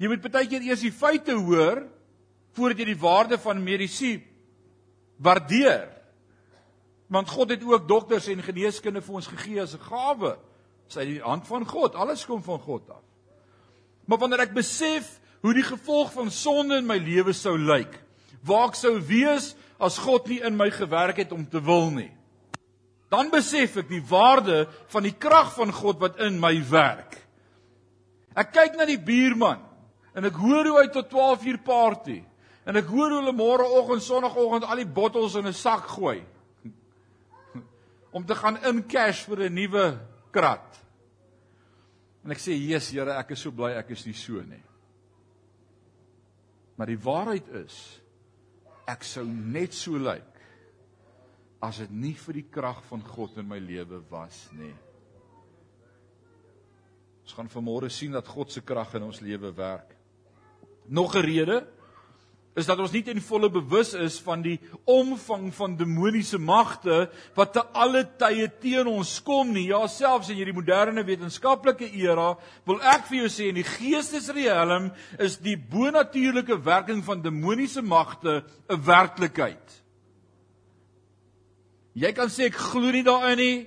Jy 0.00 0.08
moet 0.08 0.24
baie 0.24 0.48
keer 0.48 0.64
eers 0.64 0.80
die 0.80 0.94
feite 0.94 1.36
hoor 1.36 1.84
voordat 2.56 2.80
jy 2.80 2.88
die 2.94 3.02
waarde 3.02 3.36
van 3.38 3.60
medisyne 3.62 4.24
waardeer. 5.20 5.90
Want 7.12 7.28
God 7.28 7.52
het 7.52 7.64
ook 7.66 7.88
dokters 7.88 8.30
en 8.32 8.40
geneeskunde 8.42 9.02
vir 9.04 9.18
ons 9.20 9.28
gegee 9.28 9.60
as 9.60 9.74
'n 9.74 9.84
gawe. 9.84 10.38
Sy 10.88 11.04
die 11.04 11.20
hand 11.20 11.46
van 11.46 11.66
God, 11.66 11.94
alles 11.94 12.24
kom 12.24 12.42
van 12.42 12.58
God 12.58 12.90
af. 12.90 13.04
Maar 14.06 14.18
wanneer 14.18 14.40
ek 14.40 14.54
besef 14.54 15.20
hoe 15.42 15.54
die 15.54 15.62
gevolg 15.62 16.12
van 16.12 16.30
sonde 16.30 16.76
in 16.76 16.86
my 16.86 16.96
lewe 16.96 17.32
sou 17.32 17.58
lyk, 17.58 18.00
waar 18.42 18.68
ek 18.68 18.74
sou 18.74 18.98
wees 19.00 19.54
as 19.80 19.98
God 19.98 20.28
nie 20.28 20.40
in 20.44 20.56
my 20.56 20.70
gewerk 20.70 21.16
het 21.22 21.32
om 21.32 21.46
te 21.48 21.60
wil 21.64 21.90
nie. 21.94 22.10
Dan 23.10 23.30
besef 23.32 23.80
ek 23.82 23.88
die 23.90 24.02
waarde 24.06 24.66
van 24.92 25.02
die 25.02 25.16
krag 25.16 25.54
van 25.56 25.72
God 25.74 25.98
wat 26.02 26.20
in 26.22 26.38
my 26.40 26.54
werk. 26.70 27.16
Ek 28.38 28.52
kyk 28.54 28.76
na 28.78 28.86
die 28.86 29.00
buurman 29.00 29.64
en 30.14 30.26
ek 30.28 30.36
hoor 30.38 30.68
hoe 30.68 30.78
hy 30.78 30.88
tot 30.94 31.10
12 31.10 31.46
uur 31.50 31.58
party 31.66 32.20
en 32.68 32.78
ek 32.78 32.86
hoor 32.92 33.10
hoe 33.10 33.22
hulle 33.22 33.34
môreoggend 33.34 34.04
sonoggend 34.04 34.66
al 34.68 34.82
die 34.82 34.86
bottels 34.86 35.34
in 35.38 35.46
'n 35.46 35.56
sak 35.56 35.88
gooi 35.96 36.22
om 38.12 38.26
te 38.26 38.34
gaan 38.34 38.58
in 38.66 38.86
cash 38.86 39.24
vir 39.26 39.48
'n 39.48 39.54
nuwe 39.54 39.98
krat. 40.30 40.78
En 42.24 42.30
ek 42.30 42.38
sê, 42.38 42.52
"Jesus 42.52 42.90
Here, 42.90 43.12
ek 43.12 43.30
is 43.30 43.40
so 43.40 43.50
bly 43.50 43.72
ek 43.72 43.90
is 43.90 44.06
nie 44.06 44.14
so 44.14 44.42
nie." 44.42 44.62
Maar 46.76 46.86
die 46.86 46.98
waarheid 46.98 47.48
is 47.48 47.99
ek 48.90 49.06
sou 49.06 49.24
net 49.26 49.74
so 49.76 49.98
lyk 50.00 50.26
as 51.62 51.82
dit 51.82 51.90
nie 51.92 52.14
vir 52.16 52.40
die 52.40 52.48
krag 52.48 52.80
van 52.88 53.02
God 53.04 53.36
in 53.40 53.48
my 53.48 53.58
lewe 53.60 54.00
was 54.10 54.46
nie. 54.56 54.72
Ons 57.20 57.36
gaan 57.36 57.50
vanmôre 57.52 57.90
sien 57.92 58.16
dat 58.16 58.26
God 58.26 58.50
se 58.50 58.62
krag 58.66 58.96
in 58.98 59.04
ons 59.06 59.20
lewe 59.22 59.52
werk. 59.54 59.92
Nog 60.88 61.14
'n 61.14 61.22
rede 61.22 61.66
is 62.58 62.66
dat 62.66 62.80
ons 62.82 62.90
nie 62.90 63.02
ten 63.06 63.20
volle 63.22 63.50
bewus 63.52 63.92
is 63.94 64.16
van 64.24 64.42
die 64.42 64.56
omvang 64.90 65.48
van 65.54 65.76
demoniese 65.78 66.38
magte 66.42 67.04
wat 67.36 67.52
te 67.54 67.62
alle 67.78 68.02
tye 68.18 68.48
teen 68.62 68.90
ons 68.90 69.12
kom 69.22 69.52
nie. 69.54 69.68
Ja, 69.70 69.84
selfs 69.86 70.32
in 70.32 70.40
hierdie 70.40 70.56
moderne 70.56 71.04
wetenskaplike 71.06 71.86
era 71.94 72.32
wil 72.66 72.80
ek 72.82 73.06
vir 73.08 73.22
jou 73.22 73.30
sê 73.30 73.50
in 73.50 73.60
die 73.60 73.66
geestesriem 73.66 74.90
is 75.22 75.38
die 75.38 75.56
bonatuurlike 75.56 76.58
werking 76.66 77.04
van 77.06 77.22
demoniese 77.22 77.82
magte 77.82 78.42
'n 78.68 78.82
werklikheid. 78.82 79.82
Jy 81.94 82.12
kan 82.12 82.28
sê 82.28 82.46
ek 82.46 82.54
glo 82.54 82.90
nie 82.90 83.02
daarin 83.02 83.38
nie. 83.38 83.66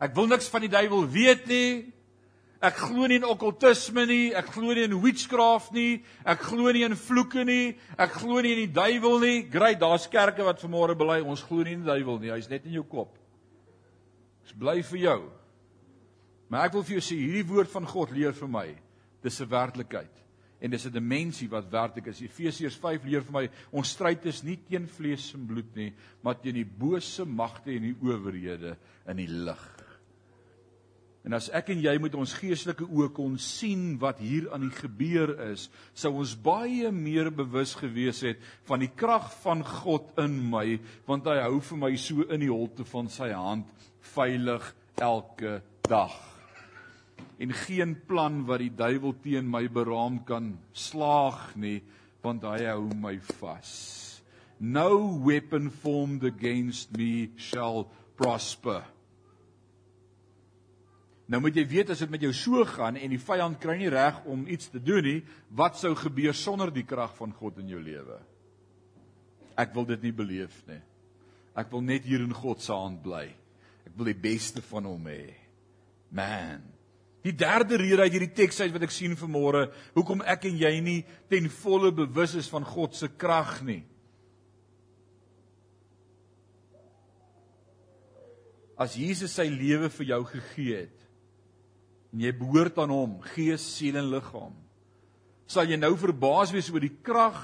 Ek 0.00 0.14
wil 0.14 0.26
niks 0.26 0.48
van 0.48 0.60
die 0.60 0.72
duiwel 0.72 1.08
weet 1.08 1.46
nie. 1.46 1.92
Ek 2.60 2.76
glo 2.76 3.06
nie 3.08 3.16
in 3.16 3.24
okkultisme 3.24 4.04
nie, 4.04 4.34
ek 4.36 4.50
glo 4.52 4.74
nie 4.76 4.84
in 4.84 4.98
witchcraft 5.00 5.72
nie, 5.72 6.02
ek 6.28 6.42
glo 6.44 6.68
nie 6.76 6.84
in 6.84 6.92
vloeke 6.92 7.40
nie, 7.48 7.72
ek 7.96 8.18
glo 8.20 8.42
nie 8.44 8.52
in 8.52 8.62
die 8.66 8.74
duiwel 8.76 9.16
nie. 9.22 9.38
Great, 9.48 9.80
daar's 9.80 10.04
kerke 10.12 10.44
wat 10.44 10.60
vanmôre 10.60 10.96
bely 10.98 11.22
ons 11.24 11.40
glo 11.46 11.64
nie 11.64 11.78
in 11.78 11.86
die 11.86 11.88
duiwel 11.88 12.20
nie. 12.20 12.34
Hy's 12.34 12.50
net 12.52 12.68
in 12.68 12.76
jou 12.76 12.84
kop. 12.84 13.16
Dis 14.44 14.52
bly 14.60 14.82
vir 14.84 15.00
jou. 15.06 15.20
Maar 16.52 16.68
ek 16.68 16.76
wil 16.76 16.84
vir 16.84 16.98
jou 16.98 17.04
sê 17.08 17.16
hierdie 17.16 17.48
woord 17.48 17.72
van 17.72 17.88
God 17.88 18.12
leer 18.12 18.36
vir 18.36 18.52
my, 18.52 18.66
dis 19.24 19.40
'n 19.40 19.48
werklikheid 19.48 20.20
en 20.60 20.70
dis 20.70 20.84
'n 20.86 20.92
dimensie 20.92 21.48
wat 21.48 21.70
werklik 21.70 22.06
is. 22.06 22.20
Efesiërs 22.20 22.76
5 22.76 23.04
leer 23.04 23.22
vir 23.22 23.32
my 23.32 23.48
ons 23.72 23.88
stryd 23.88 24.26
is 24.26 24.42
nie 24.42 24.58
teen 24.68 24.86
vlees 24.86 25.34
en 25.34 25.46
bloed 25.46 25.74
nie, 25.76 25.92
maar 26.22 26.40
teen 26.40 26.54
die 26.54 26.64
bose 26.64 27.24
magte 27.24 27.72
en 27.72 27.82
die 27.82 27.96
owerhede 28.02 28.76
in 29.08 29.16
die 29.16 29.26
lig. 29.26 29.79
En 31.26 31.36
as 31.36 31.50
ek 31.52 31.68
en 31.74 31.82
jy 31.84 31.92
met 32.00 32.14
ons 32.16 32.32
geestelike 32.40 32.86
oë 32.88 33.10
kon 33.12 33.34
sien 33.40 33.98
wat 34.00 34.22
hier 34.24 34.46
aan 34.54 34.64
die 34.64 34.76
gebeur 34.78 35.34
is, 35.50 35.66
sou 35.92 36.14
ons 36.22 36.32
baie 36.40 36.88
meer 36.96 37.28
bewus 37.34 37.74
gewees 37.76 38.22
het 38.24 38.40
van 38.68 38.80
die 38.80 38.88
krag 38.88 39.28
van 39.42 39.60
God 39.66 40.08
in 40.22 40.38
my, 40.52 40.78
want 41.08 41.28
hy 41.28 41.36
hou 41.44 41.58
vir 41.68 41.82
my 41.82 41.92
so 42.00 42.24
in 42.24 42.40
die 42.40 42.52
holte 42.52 42.88
van 42.88 43.10
sy 43.12 43.28
hand 43.36 43.68
veilig 44.14 44.64
elke 44.96 45.58
dag. 45.84 46.16
En 47.40 47.52
geen 47.66 47.94
plan 48.08 48.40
wat 48.48 48.64
die 48.64 48.72
duiwel 48.72 49.14
teen 49.20 49.48
my 49.48 49.66
beraam 49.72 50.22
kan 50.28 50.54
slaag 50.72 51.50
nie, 51.60 51.80
want 52.24 52.44
hy 52.48 52.64
hou 52.68 52.88
my 52.96 53.18
vas. 53.40 53.72
No 54.60 55.20
weapon 55.24 55.70
formed 55.70 56.24
against 56.24 56.96
me 56.96 57.30
shall 57.36 57.86
prosper. 58.16 58.84
Nou 61.30 61.38
moet 61.44 61.54
jy 61.54 61.62
weet 61.70 61.92
as 61.94 62.00
dit 62.02 62.10
met 62.10 62.24
jou 62.26 62.32
so 62.34 62.64
gaan 62.66 62.96
en 62.98 63.12
die 63.12 63.22
vyand 63.22 63.60
kry 63.62 63.76
nie 63.78 63.90
reg 63.92 64.18
om 64.26 64.48
iets 64.50 64.72
te 64.72 64.80
doen 64.82 65.04
nie, 65.06 65.20
wat 65.54 65.78
sou 65.78 65.92
gebeur 65.94 66.34
sonder 66.34 66.72
die 66.74 66.86
krag 66.86 67.14
van 67.18 67.30
God 67.38 67.60
in 67.62 67.70
jou 67.70 67.78
lewe? 67.82 68.18
Ek 69.54 69.70
wil 69.76 69.86
dit 69.92 70.08
nie 70.08 70.14
beleef 70.16 70.56
nie. 70.66 70.80
Ek 71.54 71.70
wil 71.70 71.84
net 71.86 72.06
hier 72.08 72.24
in 72.24 72.34
God 72.34 72.62
se 72.64 72.74
hand 72.74 72.98
bly. 73.04 73.28
Ek 73.86 73.94
wil 73.94 74.10
die 74.10 74.18
beste 74.18 74.62
van 74.64 74.88
hom 74.90 75.06
hê. 75.06 75.36
Man. 76.10 76.64
Die 77.22 77.34
derde 77.36 77.78
rede 77.78 78.06
uit 78.06 78.14
hierdie 78.16 78.34
teks 78.34 78.62
uit 78.64 78.72
wat 78.74 78.86
ek 78.88 78.94
sien 78.94 79.14
vanmôre, 79.18 79.68
hoekom 79.94 80.24
ek 80.26 80.48
en 80.48 80.56
jy 80.58 80.72
nie 80.82 81.00
ten 81.30 81.46
volle 81.60 81.92
bewus 81.94 82.34
is 82.40 82.48
van 82.50 82.64
God 82.66 82.96
se 82.96 83.10
krag 83.12 83.60
nie. 83.66 83.82
As 88.80 88.96
Jesus 88.96 89.36
sy 89.36 89.46
lewe 89.52 89.90
vir 89.92 90.08
jou 90.14 90.22
gegee 90.32 90.78
het, 90.86 90.99
en 92.10 92.24
jy 92.24 92.32
behoort 92.34 92.78
aan 92.82 92.92
hom, 92.92 93.18
gees, 93.34 93.62
siel 93.76 93.98
en 94.00 94.10
liggaam, 94.10 94.54
sal 95.50 95.70
jy 95.70 95.78
nou 95.78 95.94
verbaas 95.98 96.52
wees 96.54 96.70
oor 96.70 96.82
die 96.82 96.96
krag 97.06 97.40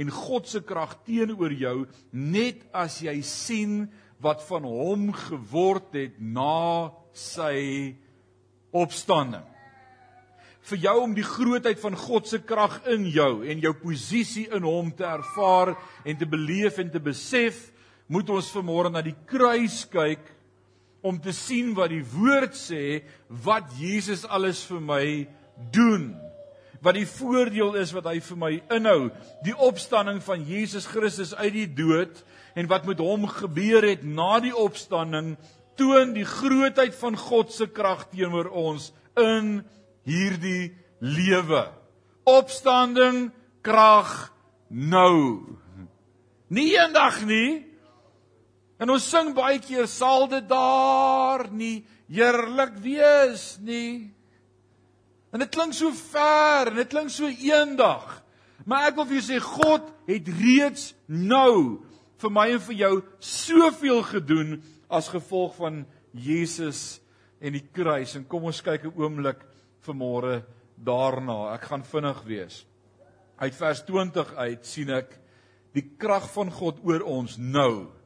en 0.00 0.10
God 0.12 0.48
se 0.50 0.62
krag 0.64 0.96
teenoor 1.06 1.52
jou 1.56 1.76
net 2.12 2.64
as 2.74 2.98
jy 3.04 3.16
sien 3.24 3.84
wat 4.24 4.42
van 4.48 4.66
hom 4.68 5.10
geword 5.26 5.94
het 5.96 6.16
na 6.18 6.92
sy 7.14 7.94
opstanding. 8.74 9.44
Vir 10.64 10.80
jou 10.86 10.94
om 11.02 11.12
die 11.12 11.26
grootheid 11.26 11.80
van 11.82 11.96
God 11.98 12.28
se 12.28 12.40
krag 12.40 12.78
in 12.88 13.04
jou 13.12 13.44
en 13.44 13.60
jou 13.60 13.74
posisie 13.82 14.46
in 14.56 14.64
hom 14.64 14.88
te 14.96 15.04
ervaar 15.04 15.74
en 16.08 16.16
te 16.16 16.28
beleef 16.28 16.80
en 16.80 16.88
te 16.90 17.02
besef, 17.04 17.68
moet 18.08 18.28
ons 18.32 18.48
vanmôre 18.56 18.90
na 18.92 19.02
die 19.04 19.16
kruis 19.28 19.82
kyk 19.92 20.24
om 21.04 21.20
te 21.20 21.34
sien 21.36 21.74
wat 21.76 21.92
die 21.92 22.04
woord 22.14 22.56
sê 22.56 23.02
wat 23.44 23.72
Jesus 23.78 24.24
alles 24.24 24.64
vir 24.68 24.80
my 24.82 25.06
doen 25.74 26.14
wat 26.84 26.98
die 26.98 27.08
voordeel 27.08 27.78
is 27.80 27.94
wat 27.96 28.06
hy 28.10 28.18
vir 28.20 28.38
my 28.38 28.52
inhou, 28.76 29.08
die 29.44 29.54
opstanding 29.56 30.20
van 30.24 30.44
Jesus 30.44 30.86
Christus 30.90 31.32
uit 31.38 31.54
die 31.56 31.68
dood 31.80 32.20
en 32.54 32.68
wat 32.70 32.84
met 32.88 33.00
hom 33.00 33.24
gebeur 33.30 33.86
het 33.88 34.04
na 34.04 34.36
die 34.44 34.52
opstanding, 34.52 35.34
toon 35.80 36.12
die 36.14 36.26
grootheid 36.28 36.94
van 37.00 37.16
God 37.18 37.54
se 37.54 37.66
krag 37.72 38.04
teenoor 38.12 38.50
ons 38.52 38.90
in 39.18 39.62
hierdie 40.06 40.74
lewe. 41.00 41.64
Opstanding 42.28 43.30
krag 43.64 44.12
nou. 44.68 45.56
Nie 46.52 46.68
eendag 46.76 47.22
nie. 47.26 47.64
En 48.84 48.92
ons 48.92 49.04
sing 49.08 49.30
baie 49.32 49.56
keer 49.64 49.86
sal 49.88 50.26
dit 50.28 50.44
daar 50.44 51.46
nie 51.48 51.86
heerlik 52.12 52.74
wees 52.84 53.54
nie. 53.64 54.10
En 55.32 55.40
dit 55.40 55.50
klink 55.54 55.72
so 55.72 55.88
ver 56.12 56.68
en 56.68 56.76
dit 56.82 56.90
klink 56.92 57.08
so 57.08 57.30
eendag. 57.32 58.04
Maar 58.68 58.90
ek 58.90 58.98
wil 58.98 59.08
vir 59.08 59.16
jou 59.22 59.24
sê 59.30 59.40
God 59.40 59.88
het 60.10 60.28
reeds 60.36 60.90
nou 61.08 61.80
vir 62.20 62.34
my 62.36 62.46
en 62.58 62.62
vir 62.68 62.78
jou 62.82 62.92
soveel 63.24 64.04
gedoen 64.12 64.54
as 64.92 65.08
gevolg 65.08 65.56
van 65.56 65.80
Jesus 66.12 67.00
en 67.40 67.56
die 67.56 67.64
kruis. 67.64 68.18
En 68.20 68.28
kom 68.28 68.44
ons 68.52 68.60
kyk 68.60 68.84
'n 68.84 69.00
oomblik 69.00 69.40
vanmôre 69.88 70.44
daarna. 70.76 71.54
Ek 71.56 71.72
gaan 71.72 71.88
vinnig 71.88 72.22
wees. 72.28 72.66
Uit 73.40 73.54
vers 73.54 73.82
20 73.82 74.34
uit 74.34 74.66
sien 74.66 74.90
ek 74.90 75.18
die 75.72 75.88
krag 75.98 76.28
van 76.36 76.50
God 76.52 76.84
oor 76.84 77.00
ons 77.00 77.38
nou 77.38 78.03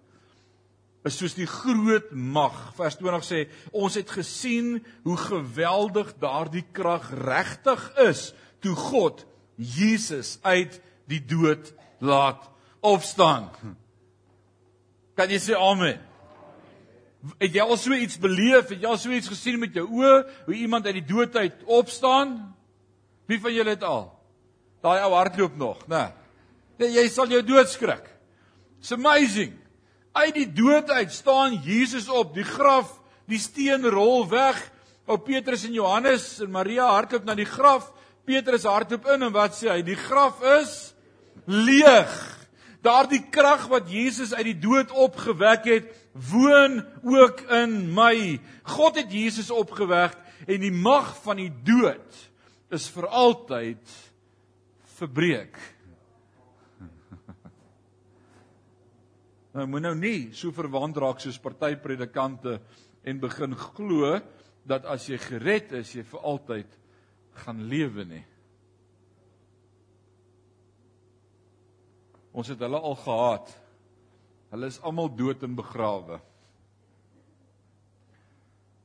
is 1.09 1.17
soos 1.19 1.35
die 1.37 1.49
groot 1.49 2.13
mag. 2.13 2.57
Vers 2.79 2.99
20 3.01 3.27
sê 3.27 3.45
ons 3.73 3.97
het 3.99 4.11
gesien 4.13 4.77
hoe 5.07 5.17
geweldig 5.21 6.15
daardie 6.23 6.65
krag 6.77 7.11
regtig 7.25 7.83
is 8.09 8.31
toe 8.65 8.75
God 8.77 9.25
Jesus 9.57 10.37
uit 10.47 10.79
die 11.11 11.21
dood 11.25 11.73
laat 12.05 12.45
opstaan. 12.85 13.49
Kan 15.19 15.33
jy 15.33 15.41
sê 15.43 15.57
amen? 15.59 15.99
Het 17.41 17.57
jy 17.59 17.65
al 17.65 17.79
so 17.81 17.97
iets 17.97 18.21
beleef? 18.23 18.71
Het 18.71 18.85
jy 18.85 18.91
al 18.93 19.01
so 19.01 19.11
iets 19.11 19.31
gesien 19.33 19.59
met 19.59 19.75
jou 19.75 19.89
oë 19.99 20.21
hoe 20.47 20.55
iemand 20.55 20.87
uit 20.87 21.01
die 21.01 21.09
dood 21.09 21.35
uit 21.37 21.65
opstaan? 21.67 22.37
Wie 23.29 23.41
van 23.43 23.55
julle 23.55 23.75
het 23.75 23.83
al? 23.85 24.07
Daai 24.85 25.01
ou 25.03 25.13
hardloop 25.17 25.57
nog, 25.59 25.83
né? 25.91 26.07
Nee, 26.79 26.93
jy 26.95 27.09
sal 27.11 27.27
jou 27.33 27.43
doodskrik. 27.43 28.07
It's 28.79 28.95
amazing. 28.95 29.57
Uit 30.19 30.35
die 30.35 30.49
dood 30.51 30.91
uit 30.91 31.13
staan 31.15 31.61
Jesus 31.63 32.09
op, 32.11 32.33
die 32.35 32.47
graf, 32.47 32.91
die 33.31 33.39
steen 33.39 33.85
rol 33.87 34.25
weg. 34.31 34.59
Ou 35.07 35.19
Petrus 35.23 35.63
en 35.69 35.77
Johannes 35.77 36.25
en 36.43 36.51
Maria 36.51 36.89
hardloop 36.91 37.29
na 37.29 37.37
die 37.39 37.47
graf. 37.47 37.93
Petrus 38.27 38.67
hardloop 38.67 39.07
in 39.15 39.29
en 39.29 39.35
wat 39.37 39.55
sê 39.55 39.71
hy? 39.71 39.79
Die 39.87 39.99
graf 39.99 40.43
is 40.59 40.73
leeg. 41.47 42.17
Daardie 42.83 43.23
krag 43.31 43.69
wat 43.71 43.93
Jesus 43.93 44.35
uit 44.35 44.51
die 44.51 44.59
dood 44.59 44.91
opgewek 44.91 45.71
het, 45.71 45.89
woon 46.33 46.81
ook 47.07 47.45
in 47.55 47.79
my. 47.95 48.41
God 48.75 48.99
het 48.99 49.15
Jesus 49.15 49.53
opgewek 49.55 50.19
en 50.49 50.63
die 50.67 50.75
mag 50.75 51.15
van 51.23 51.39
die 51.45 51.53
dood 51.67 52.23
is 52.75 52.91
vir 52.91 53.07
altyd 53.07 53.99
verbreek. 54.99 55.55
Nou 59.59 59.67
moet 59.67 59.83
nou 59.83 59.95
nie 59.99 60.31
so 60.39 60.55
verwant 60.55 60.99
raak 61.03 61.19
soos 61.19 61.41
party 61.43 61.73
predikante 61.83 62.61
en 63.03 63.19
begin 63.19 63.57
glo 63.59 64.13
dat 64.69 64.85
as 64.87 65.09
jy 65.11 65.19
gered 65.19 65.73
is, 65.81 65.97
jy 65.97 66.05
vir 66.07 66.27
altyd 66.31 66.77
gaan 67.43 67.65
lewe 67.67 68.05
nie. 68.07 68.23
Ons 72.39 72.53
het 72.53 72.63
hulle 72.63 72.79
al 72.79 72.95
gehad. 73.03 73.51
Hulle 74.53 74.71
is 74.71 74.79
almal 74.87 75.11
dood 75.19 75.43
en 75.43 75.59
begrawe. 75.59 76.21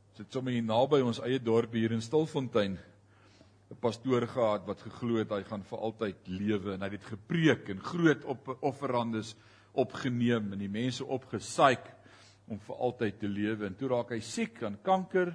Ons 0.09 0.23
het 0.23 0.33
sommer 0.33 0.55
hier 0.55 0.65
naby 0.65 1.03
ons 1.05 1.21
eie 1.21 1.41
dorp 1.41 1.77
hier 1.77 1.93
in 1.93 2.01
Stilfontein 2.01 2.79
'n 3.73 3.81
pastoor 3.81 4.25
gehad 4.27 4.65
wat 4.65 4.81
geglo 4.81 5.21
het 5.21 5.29
hy 5.29 5.43
gaan 5.43 5.63
vir 5.69 5.79
altyd 5.79 6.27
lewe 6.27 6.73
en 6.73 6.81
hy 6.81 6.89
het 6.89 6.99
dit 6.99 7.09
gepreek 7.13 7.69
en 7.69 7.79
groot 7.79 8.25
offerandes 8.61 9.35
opgeneem 9.73 10.53
en 10.53 10.61
die 10.61 10.71
mense 10.71 11.05
opgesaik 11.05 11.89
om 12.51 12.59
vir 12.59 12.75
altyd 12.85 13.19
te 13.19 13.29
lewe. 13.29 13.67
En 13.67 13.75
toe 13.77 13.89
raak 13.91 14.13
hy 14.13 14.19
siek 14.23 14.61
aan 14.63 14.77
kanker 14.83 15.33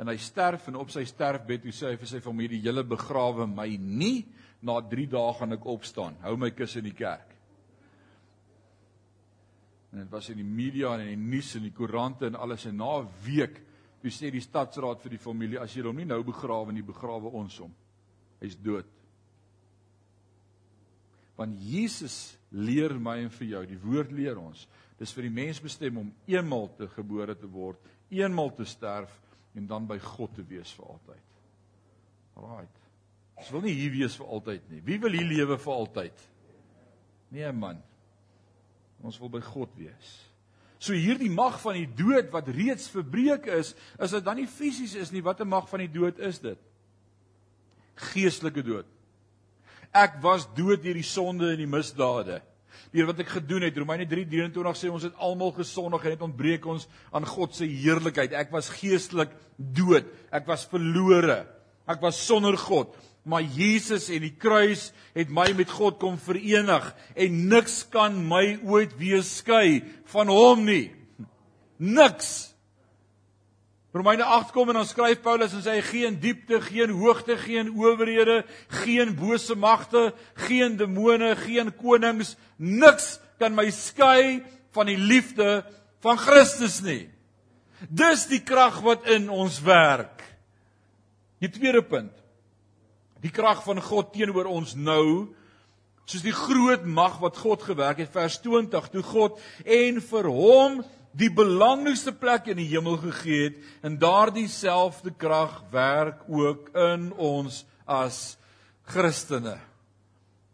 en 0.00 0.10
hy 0.12 0.16
sterf 0.20 0.68
en 0.70 0.78
op 0.80 0.92
sy 0.92 1.04
sterfbed 1.08 1.64
toe 1.64 1.74
sê 1.74 1.92
hy 1.92 2.00
vir 2.00 2.10
sy 2.10 2.20
familie 2.24 2.62
julle 2.64 2.84
begrawe 2.86 3.48
my 3.50 3.68
nie. 3.80 4.26
Na 4.66 4.78
3 4.80 5.08
dae 5.12 5.32
gaan 5.38 5.56
ek 5.56 5.66
opstaan. 5.68 6.16
Hou 6.24 6.36
my 6.40 6.50
kus 6.56 6.78
in 6.80 6.88
die 6.88 6.96
kerk. 6.96 7.34
En 9.92 10.02
dit 10.02 10.12
was 10.12 10.28
in 10.32 10.40
die 10.40 10.48
media 10.48 10.94
en 10.94 11.06
in 11.06 11.14
die 11.14 11.36
nuus 11.36 11.54
en 11.56 11.64
die 11.64 11.74
koerante 11.76 12.28
en 12.28 12.36
alles. 12.36 12.66
En 12.66 12.76
na 12.76 12.98
'n 13.00 13.08
week 13.24 13.62
toe 14.00 14.10
sê 14.10 14.30
die 14.30 14.40
stadsraad 14.40 15.00
vir 15.00 15.10
die 15.10 15.22
familie 15.22 15.60
as 15.60 15.74
jy 15.74 15.82
hom 15.82 15.96
nie 15.96 16.04
nou 16.04 16.22
begrawe 16.22 16.72
nie 16.72 16.82
begrawe 16.82 17.32
ons 17.32 17.58
hom. 17.58 17.74
Hy's 18.40 18.56
dood. 18.56 18.86
Want 21.36 21.58
Jesus 21.58 22.35
leer 22.56 22.94
my 23.00 23.18
en 23.24 23.32
vir 23.36 23.48
jou. 23.52 23.62
Die 23.68 23.80
woord 23.82 24.12
leer 24.16 24.40
ons. 24.40 24.64
Dis 24.96 25.12
vir 25.12 25.28
die 25.28 25.34
mens 25.36 25.60
bestem 25.60 26.00
om 26.00 26.12
eenmal 26.30 26.70
te 26.78 26.88
gebore 26.94 27.36
te 27.36 27.48
word, 27.50 27.80
eenmal 28.08 28.52
te 28.56 28.64
sterf 28.68 29.12
en 29.56 29.66
dan 29.68 29.88
by 29.88 29.98
God 30.02 30.32
te 30.36 30.44
wees 30.46 30.72
vir 30.76 30.88
altyd. 30.94 31.26
Right. 32.36 32.80
Ons 33.36 33.50
wil 33.52 33.64
nie 33.66 33.74
hier 33.76 33.92
wees 33.92 34.16
vir 34.16 34.32
altyd 34.32 34.70
nie. 34.72 34.80
Wie 34.84 34.98
wil 35.00 35.16
hier 35.16 35.28
lewe 35.28 35.58
vir 35.60 35.74
altyd? 35.74 36.24
Nee 37.36 37.52
man. 37.52 37.82
Ons 39.04 39.18
wil 39.20 39.32
by 39.32 39.42
God 39.44 39.72
wees. 39.76 40.14
So 40.80 40.96
hierdie 40.96 41.32
mag 41.32 41.56
van 41.60 41.76
die 41.78 41.88
dood 41.98 42.30
wat 42.32 42.48
reeds 42.52 42.88
verbreek 42.92 43.48
is, 43.52 43.72
is 44.00 44.12
dit 44.16 44.24
dan 44.24 44.38
nie 44.40 44.48
fisies 44.48 44.94
is 44.96 45.12
nie, 45.12 45.24
watter 45.24 45.48
mag 45.48 45.68
van 45.68 45.82
die 45.84 45.92
dood 45.92 46.20
is 46.24 46.40
dit? 46.44 46.60
Geestelike 48.12 48.64
dood. 48.64 48.95
Ek 49.94 50.20
was 50.22 50.46
dood 50.56 50.82
deur 50.82 50.96
die 50.96 51.06
sonde 51.06 51.50
en 51.52 51.60
die 51.60 51.70
misdade. 51.70 52.40
Deur 52.94 53.10
wat 53.10 53.20
ek 53.24 53.34
gedoen 53.38 53.66
het. 53.66 53.76
Romeine 53.76 54.06
3:23 54.08 54.78
sê 54.78 54.90
ons 54.92 55.04
het 55.06 55.16
almal 55.18 55.52
gesondig 55.56 56.04
en 56.04 56.14
het 56.14 56.22
ontbreek 56.22 56.66
ons 56.66 56.86
aan 57.12 57.26
God 57.26 57.54
se 57.54 57.66
heerlikheid. 57.66 58.32
Ek 58.32 58.50
was 58.52 58.70
geestelik 58.70 59.30
dood. 59.56 60.06
Ek 60.32 60.46
was 60.46 60.66
verlore. 60.66 61.46
Ek 61.86 62.00
was 62.00 62.18
sonder 62.26 62.56
God. 62.56 62.94
Maar 63.26 63.42
Jesus 63.42 64.08
en 64.08 64.22
die 64.22 64.36
kruis 64.38 64.92
het 65.14 65.30
my 65.30 65.48
met 65.58 65.70
God 65.70 65.98
kom 65.98 66.18
verenig 66.18 66.92
en 67.18 67.48
niks 67.50 67.82
kan 67.90 68.14
my 68.28 68.58
ooit 68.62 68.94
weer 68.98 69.24
skei 69.26 69.82
van 70.12 70.30
hom 70.30 70.62
nie. 70.64 70.92
Niks. 71.78 72.55
Romeine 73.96 74.24
8 74.24 74.52
kom 74.52 74.68
en 74.68 74.74
dan 74.74 74.86
skryf 74.86 75.22
Paulus 75.24 75.54
en 75.56 75.62
sê 75.64 75.78
hy 75.78 75.84
geen 75.86 76.16
diepte, 76.20 76.58
geen 76.60 76.90
hoogte, 76.98 77.38
geen 77.40 77.70
owerhede, 77.72 78.42
geen 78.82 79.14
bose 79.16 79.56
magte, 79.56 80.10
geen 80.44 80.76
demone, 80.76 81.30
geen 81.40 81.70
konings, 81.80 82.34
niks 82.60 83.14
kan 83.40 83.56
my 83.56 83.70
skei 83.72 84.42
van 84.76 84.90
die 84.90 84.98
liefde 85.00 85.62
van 86.04 86.20
Christus 86.20 86.82
nie. 86.84 87.06
Dis 87.88 88.26
die 88.28 88.42
krag 88.44 88.82
wat 88.84 89.08
in 89.16 89.30
ons 89.32 89.62
werk. 89.64 90.20
Die 91.40 91.52
tweede 91.52 91.80
punt. 91.80 92.12
Die 93.24 93.32
krag 93.32 93.64
van 93.64 93.80
God 93.80 94.12
teenoor 94.12 94.50
ons 94.52 94.74
nou 94.76 95.32
soos 96.06 96.22
die 96.22 96.36
groot 96.36 96.84
mag 96.84 97.16
wat 97.22 97.40
God 97.40 97.64
gewerk 97.66 98.04
het 98.04 98.12
vers 98.14 98.36
20 98.44 98.92
toe 98.92 99.02
God 99.02 99.40
en 99.64 100.04
vir 100.04 100.28
hom 100.30 100.82
die 101.16 101.30
belangrikste 101.32 102.12
plek 102.12 102.50
in 102.52 102.60
die 102.60 102.68
hemel 102.68 102.98
gegee 103.00 103.48
het 103.48 103.86
en 103.86 103.96
daardie 104.00 104.48
selfde 104.52 105.12
krag 105.16 105.62
werk 105.72 106.26
ook 106.28 106.68
in 106.76 107.08
ons 107.16 107.62
as 107.88 108.36
Christene. 108.86 109.56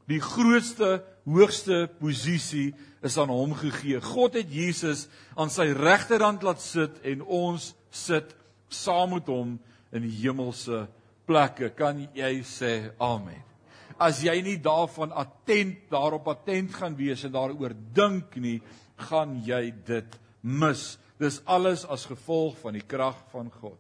Die 0.07 0.21
grootste, 0.23 1.03
hoogste 1.27 1.87
posisie 1.99 2.73
is 3.03 3.19
aan 3.19 3.33
hom 3.33 3.55
gegee. 3.59 4.01
God 4.03 4.39
het 4.39 4.51
Jesus 4.53 5.09
aan 5.35 5.51
sy 5.51 5.73
regterhand 5.75 6.45
laat 6.47 6.63
sit 6.63 7.01
en 7.07 7.25
ons 7.27 7.73
sit 7.91 8.35
saam 8.73 9.17
met 9.17 9.31
hom 9.31 9.57
in 9.93 10.07
die 10.07 10.15
hemelse 10.23 10.87
plekke. 11.27 11.73
Kan 11.75 12.07
jy 12.15 12.39
sê 12.47 12.93
amen? 13.03 13.41
As 14.03 14.23
jy 14.25 14.35
nie 14.43 14.59
daarvan 14.63 15.13
attent 15.15 15.91
daarop 15.91 16.31
attent 16.33 16.73
gaan 16.75 16.97
wees 16.99 17.23
en 17.27 17.35
daaroor 17.35 17.75
dink 17.95 18.35
nie, 18.41 18.59
gaan 19.11 19.37
jy 19.47 19.69
dit 19.87 20.19
mis. 20.43 20.99
Dis 21.23 21.41
alles 21.47 21.87
as 21.87 22.07
gevolg 22.11 22.59
van 22.63 22.77
die 22.77 22.85
krag 22.87 23.17
van 23.33 23.51
God. 23.61 23.79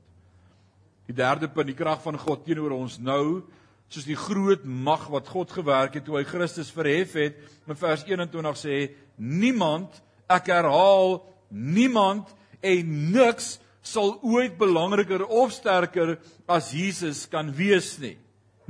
Die 1.11 1.17
derde 1.17 1.51
punt, 1.51 1.69
die 1.69 1.77
krag 1.77 2.01
van 2.05 2.19
God 2.19 2.45
teenoor 2.47 2.77
ons 2.77 2.99
nou, 3.03 3.43
soos 3.93 4.07
die 4.09 4.17
groot 4.17 4.63
mag 4.65 5.05
wat 5.13 5.29
God 5.29 5.51
gewerk 5.53 5.99
het 5.99 6.07
toe 6.07 6.17
hy 6.21 6.25
Christus 6.25 6.71
verhef 6.73 7.17
het. 7.19 7.37
In 7.69 7.77
vers 7.77 8.07
21 8.09 8.61
sê 8.61 8.77
niemand, 9.19 9.99
ek 10.33 10.49
herhaal, 10.55 11.19
niemand 11.53 12.31
en 12.65 12.95
niks 13.13 13.59
sal 13.83 14.15
ooit 14.23 14.55
belangriker 14.61 15.27
of 15.27 15.53
sterker 15.53 16.17
as 16.49 16.71
Jesus 16.73 17.27
kan 17.29 17.51
wees 17.53 17.97
nie. 18.01 18.15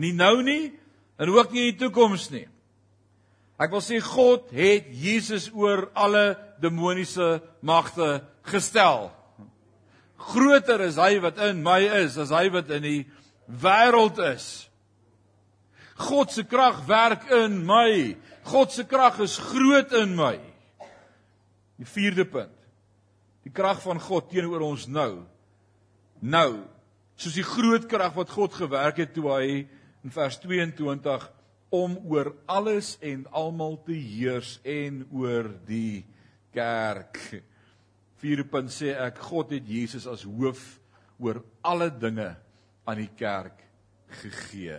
Nie 0.00 0.14
nou 0.16 0.40
nie 0.42 0.72
en 1.20 1.30
ook 1.30 1.52
nie 1.52 1.68
in 1.68 1.76
die 1.76 1.84
toekoms 1.84 2.30
nie. 2.32 2.46
Ek 3.62 3.70
wil 3.70 3.84
sê 3.84 4.00
God 4.02 4.48
het 4.56 4.88
Jesus 4.96 5.50
oor 5.54 5.90
alle 5.94 6.32
demoniese 6.62 7.40
magte 7.60 8.22
gestel. 8.48 9.10
Groter 10.22 10.84
is 10.86 10.98
hy 11.00 11.16
wat 11.22 11.40
in 11.48 11.62
my 11.64 11.80
is 12.02 12.18
as 12.20 12.30
hy 12.34 12.46
wat 12.54 12.70
in 12.74 12.86
die 12.86 13.00
wêreld 13.46 14.20
is. 14.32 14.68
God 16.02 16.32
se 16.34 16.44
krag 16.48 16.84
werk 16.88 17.28
in 17.34 17.60
my. 17.66 18.14
God 18.48 18.72
se 18.74 18.86
krag 18.88 19.20
is 19.22 19.36
groot 19.38 19.92
in 19.98 20.14
my. 20.18 20.36
Die 21.78 21.88
vierde 21.88 22.26
punt. 22.28 22.54
Die 23.42 23.52
krag 23.54 23.82
van 23.82 24.00
God 24.02 24.30
teenoor 24.30 24.62
ons 24.66 24.86
nou. 24.86 25.24
Nou, 26.22 26.62
soos 27.18 27.34
die 27.34 27.46
groot 27.46 27.88
krag 27.90 28.14
wat 28.14 28.30
God 28.30 28.54
gewerk 28.54 29.02
het 29.02 29.14
toe 29.14 29.26
hy 29.32 29.46
in 30.02 30.14
vers 30.14 30.38
22 30.42 31.26
om 31.72 31.96
oor 32.10 32.34
alles 32.50 32.94
en 33.02 33.24
almal 33.32 33.78
te 33.86 33.96
heers 33.96 34.58
en 34.62 35.02
oor 35.10 35.48
die 35.66 36.04
kerk. 36.54 37.18
Vierde 38.22 38.46
punt 38.48 38.70
sê 38.70 38.92
ek 38.94 39.18
God 39.26 39.54
het 39.56 39.68
Jesus 39.68 40.06
as 40.10 40.24
hoof 40.26 40.62
oor 41.22 41.42
alle 41.66 41.90
dinge 41.90 42.28
aan 42.86 43.00
die 43.00 43.10
kerk 43.18 43.62
gegee. 44.22 44.78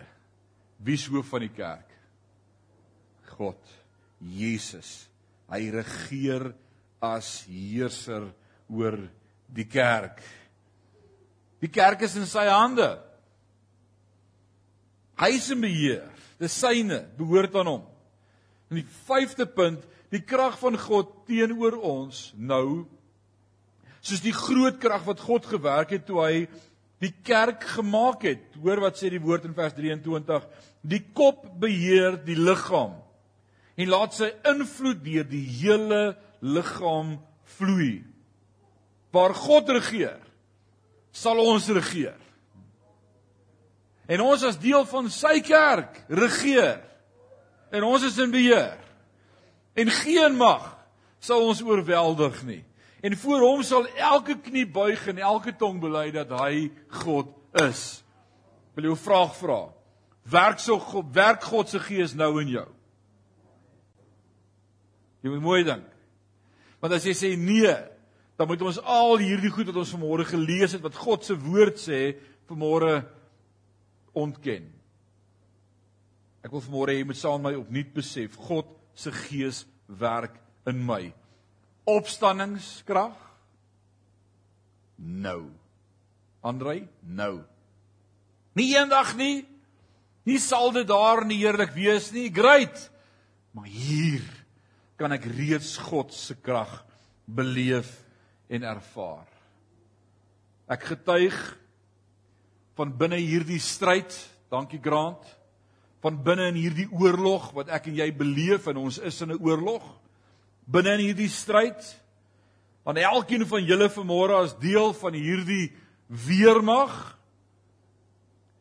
Wie 0.83 0.97
is 0.99 1.07
hoof 1.11 1.31
van 1.31 1.45
die 1.45 1.53
kerk? 1.53 1.89
God, 3.33 3.59
Jesus. 4.19 5.07
Hy 5.51 5.67
regeer 5.73 6.51
as 7.03 7.41
heerser 7.49 8.29
oor 8.71 8.99
die 9.53 9.67
kerk. 9.69 10.21
Die 11.63 11.71
kerk 11.71 12.03
is 12.03 12.15
in 12.19 12.27
sy 12.27 12.45
hande. 12.49 12.89
Hy 15.19 15.29
is 15.37 15.49
in 15.53 15.61
beheer. 15.63 16.09
Dis 16.41 16.55
syne, 16.59 17.03
behoort 17.17 17.55
aan 17.59 17.69
hom. 17.69 17.83
En 18.71 18.79
die 18.81 18.87
vyfde 19.07 19.45
punt, 19.47 19.83
die 20.13 20.21
krag 20.21 20.59
van 20.61 20.77
God 20.77 21.09
teenoor 21.25 21.79
ons 21.81 22.27
nou 22.37 22.85
soos 24.03 24.21
die 24.21 24.35
groot 24.35 24.77
krag 24.83 25.05
wat 25.07 25.23
God 25.23 25.47
gewerk 25.47 25.95
het 25.95 26.05
toe 26.05 26.19
hy 26.21 26.35
die 27.03 27.11
kerk 27.25 27.63
gemaak 27.75 28.23
het. 28.27 28.43
Hoor 28.61 28.83
wat 28.85 28.99
sê 28.99 29.09
die 29.11 29.21
woord 29.23 29.47
in 29.47 29.55
vers 29.55 29.75
23: 29.75 30.45
Die 30.83 31.01
kop 31.15 31.45
beheer 31.59 32.19
die 32.25 32.37
liggaam 32.39 32.99
en 33.73 33.89
laat 33.89 34.13
sy 34.13 34.29
invloed 34.51 35.01
deur 35.01 35.25
die 35.25 35.45
hele 35.63 36.01
liggaam 36.45 37.15
vloei. 37.57 38.03
Waar 39.13 39.33
God 39.37 39.71
regeer, 39.73 40.19
sal 41.13 41.41
ons 41.41 41.69
regeer. 41.73 42.19
En 44.09 44.21
ons 44.21 44.43
as 44.45 44.59
deel 44.61 44.85
van 44.89 45.09
sy 45.09 45.39
kerk 45.45 46.01
regeer. 46.11 46.81
En 47.73 47.85
ons 47.87 48.03
is 48.05 48.17
in 48.21 48.33
beheer. 48.33 48.82
En 49.73 49.89
geen 49.89 50.37
mag 50.37 50.69
sal 51.23 51.45
ons 51.47 51.61
oorweldig 51.63 52.43
nie. 52.45 52.61
En 53.03 53.15
voor 53.17 53.41
hom 53.43 53.63
sal 53.63 53.87
elke 53.99 54.37
knie 54.39 54.65
buig 54.69 55.07
en 55.11 55.17
elke 55.17 55.55
tong 55.59 55.81
bely 55.83 56.09
dat 56.15 56.29
hy 56.39 56.69
God 57.03 57.33
is. 57.59 58.03
Wil 58.75 58.85
jy 58.85 58.91
'n 58.91 59.05
vraag 59.05 59.35
vra? 59.35 59.73
Werk 60.23 60.59
so 60.59 60.79
God, 60.79 61.13
werk 61.13 61.43
God 61.43 61.69
se 61.69 61.79
gees 61.79 62.13
nou 62.13 62.41
in 62.41 62.47
jou? 62.47 62.67
Jy 65.21 65.29
moet 65.29 65.41
mooi 65.41 65.63
dink. 65.63 65.87
Want 66.79 66.93
as 66.93 67.05
jy 67.05 67.13
sê 67.13 67.37
nee, 67.37 67.75
dan 68.37 68.47
moet 68.47 68.61
ons 68.61 68.79
al 68.79 69.17
hierdie 69.17 69.51
goed 69.51 69.69
wat 69.71 69.75
ons 69.75 69.93
vanmôre 69.95 70.25
gelees 70.25 70.71
het 70.71 70.81
wat 70.81 70.95
God 70.95 71.23
se 71.23 71.35
woord 71.35 71.77
sê 71.79 72.15
vanmôre 72.49 73.05
ontken. 74.13 74.65
Ek 76.43 76.51
wil 76.51 76.61
vanmôre 76.61 76.91
hê 76.91 76.97
jy 76.97 77.05
moet 77.05 77.17
saam 77.17 77.41
met 77.41 77.53
my 77.53 77.59
opnuut 77.61 77.93
besef 77.93 78.35
God 78.35 78.67
se 78.95 79.11
gees 79.11 79.65
werk 79.87 80.35
in 80.69 80.79
my. 80.85 81.13
Opstanningskrag 81.89 83.17
nou. 85.03 85.49
Andrei, 86.43 86.87
nou. 87.01 87.43
Nie 88.55 88.73
eendag 88.75 89.15
nie. 89.19 89.43
Nie 90.23 90.39
sal 90.39 90.71
dit 90.75 90.87
daar 90.87 91.23
nie 91.27 91.41
heerlik 91.41 91.73
wees 91.75 92.11
nie. 92.15 92.29
Great. 92.31 92.89
Maar 93.51 93.67
hier 93.67 94.23
kan 94.99 95.11
ek 95.15 95.27
reeds 95.35 95.75
God 95.89 96.13
se 96.15 96.35
krag 96.39 96.71
beleef 97.25 97.91
en 98.51 98.65
ervaar. 98.67 99.27
Ek 100.71 100.85
getuig 100.93 101.35
van 102.77 102.93
binne 102.97 103.19
hierdie 103.19 103.59
stryd, 103.61 104.13
dankie 104.51 104.79
Grant, 104.81 105.23
van 106.03 106.19
binne 106.23 106.49
in 106.51 106.59
hierdie 106.59 106.89
oorlog 106.91 107.51
wat 107.55 107.69
ek 107.71 107.87
en 107.87 107.99
jy 108.01 108.09
beleef 108.15 108.67
en 108.67 108.81
ons 108.81 108.97
is 108.99 109.21
in 109.23 109.31
'n 109.31 109.39
oorlog. 109.39 109.83
Binne 110.67 110.99
in 110.99 111.05
hierdie 111.07 111.29
stryd 111.31 111.79
aan 112.83 112.97
elkeen 112.97 113.45
van 113.47 113.63
julle 113.63 113.89
vanmôre 113.89 114.43
as 114.43 114.57
deel 114.59 114.93
van 114.93 115.13
hierdie 115.13 115.71
weermag 116.07 117.17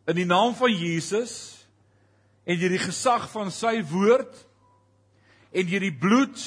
in 0.06 0.16
die 0.16 0.26
naam 0.26 0.54
van 0.54 0.70
Jesus 0.70 1.66
en 2.46 2.58
deur 2.58 2.74
die 2.74 2.86
gesag 2.86 3.28
van 3.30 3.50
sy 3.50 3.82
woord 3.90 4.46
en 5.52 5.66
deur 5.66 5.80
die 5.80 5.98
bloed 5.98 6.38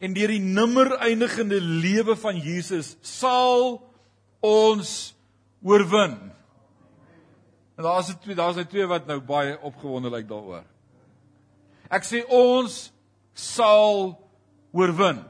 en 0.00 0.14
deur 0.14 0.28
die 0.28 0.42
nimmer 0.42 0.96
eindigende 0.98 1.60
lewe 1.60 2.16
van 2.16 2.36
Jesus 2.36 2.96
sal 3.00 3.80
ons 4.40 5.14
oorwin. 5.62 6.18
En 7.74 7.82
daar's 7.82 8.06
dit 8.06 8.20
twee, 8.22 8.36
daar's 8.38 8.56
dit 8.56 8.68
twee 8.70 8.86
wat 8.86 9.06
nou 9.06 9.18
baie 9.20 9.56
opgewonde 9.66 10.10
lyk 10.14 10.28
daaroor. 10.30 10.64
Ek 11.90 12.06
sê 12.06 12.22
ons 12.30 12.76
sal 13.34 14.14
oorwin. 14.74 15.20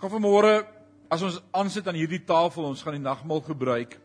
Kom 0.00 0.12
vanmôre 0.12 0.62
as 1.12 1.24
ons 1.24 1.38
aansit 1.56 1.86
aan 1.88 1.96
hierdie 1.98 2.22
tafel, 2.24 2.68
ons 2.68 2.82
gaan 2.84 2.96
die 2.96 3.04
nagmaal 3.04 3.40
gebruik. 3.44 3.96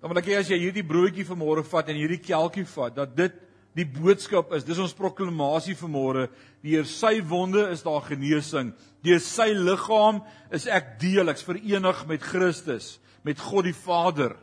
Dan 0.00 0.10
wil 0.10 0.20
ek 0.20 0.30
hê 0.30 0.38
as 0.40 0.50
jy 0.50 0.58
hierdie 0.58 0.86
broodjie 0.86 1.26
vanmôre 1.28 1.64
vat 1.66 1.90
en 1.90 1.98
hierdie 1.98 2.22
kelkie 2.22 2.66
vat, 2.72 2.94
dat 2.96 3.14
dit 3.16 3.34
die 3.78 3.86
boodskap 3.86 4.50
is. 4.56 4.66
Dis 4.66 4.80
ons 4.82 4.96
proklamasie 4.96 5.76
vanmôre. 5.78 6.28
Deur 6.64 6.86
sy 6.88 7.18
wonde 7.26 7.66
is 7.70 7.84
daar 7.86 8.02
genesing. 8.06 8.72
Deur 9.06 9.20
sy 9.22 9.50
liggaam 9.54 10.22
is 10.54 10.66
ek 10.70 10.96
deel, 11.02 11.30
ek's 11.30 11.46
verenig 11.46 12.06
met 12.10 12.24
Christus, 12.24 12.96
met 13.26 13.40
God 13.42 13.68
die 13.68 13.76
Vader. 13.76 14.34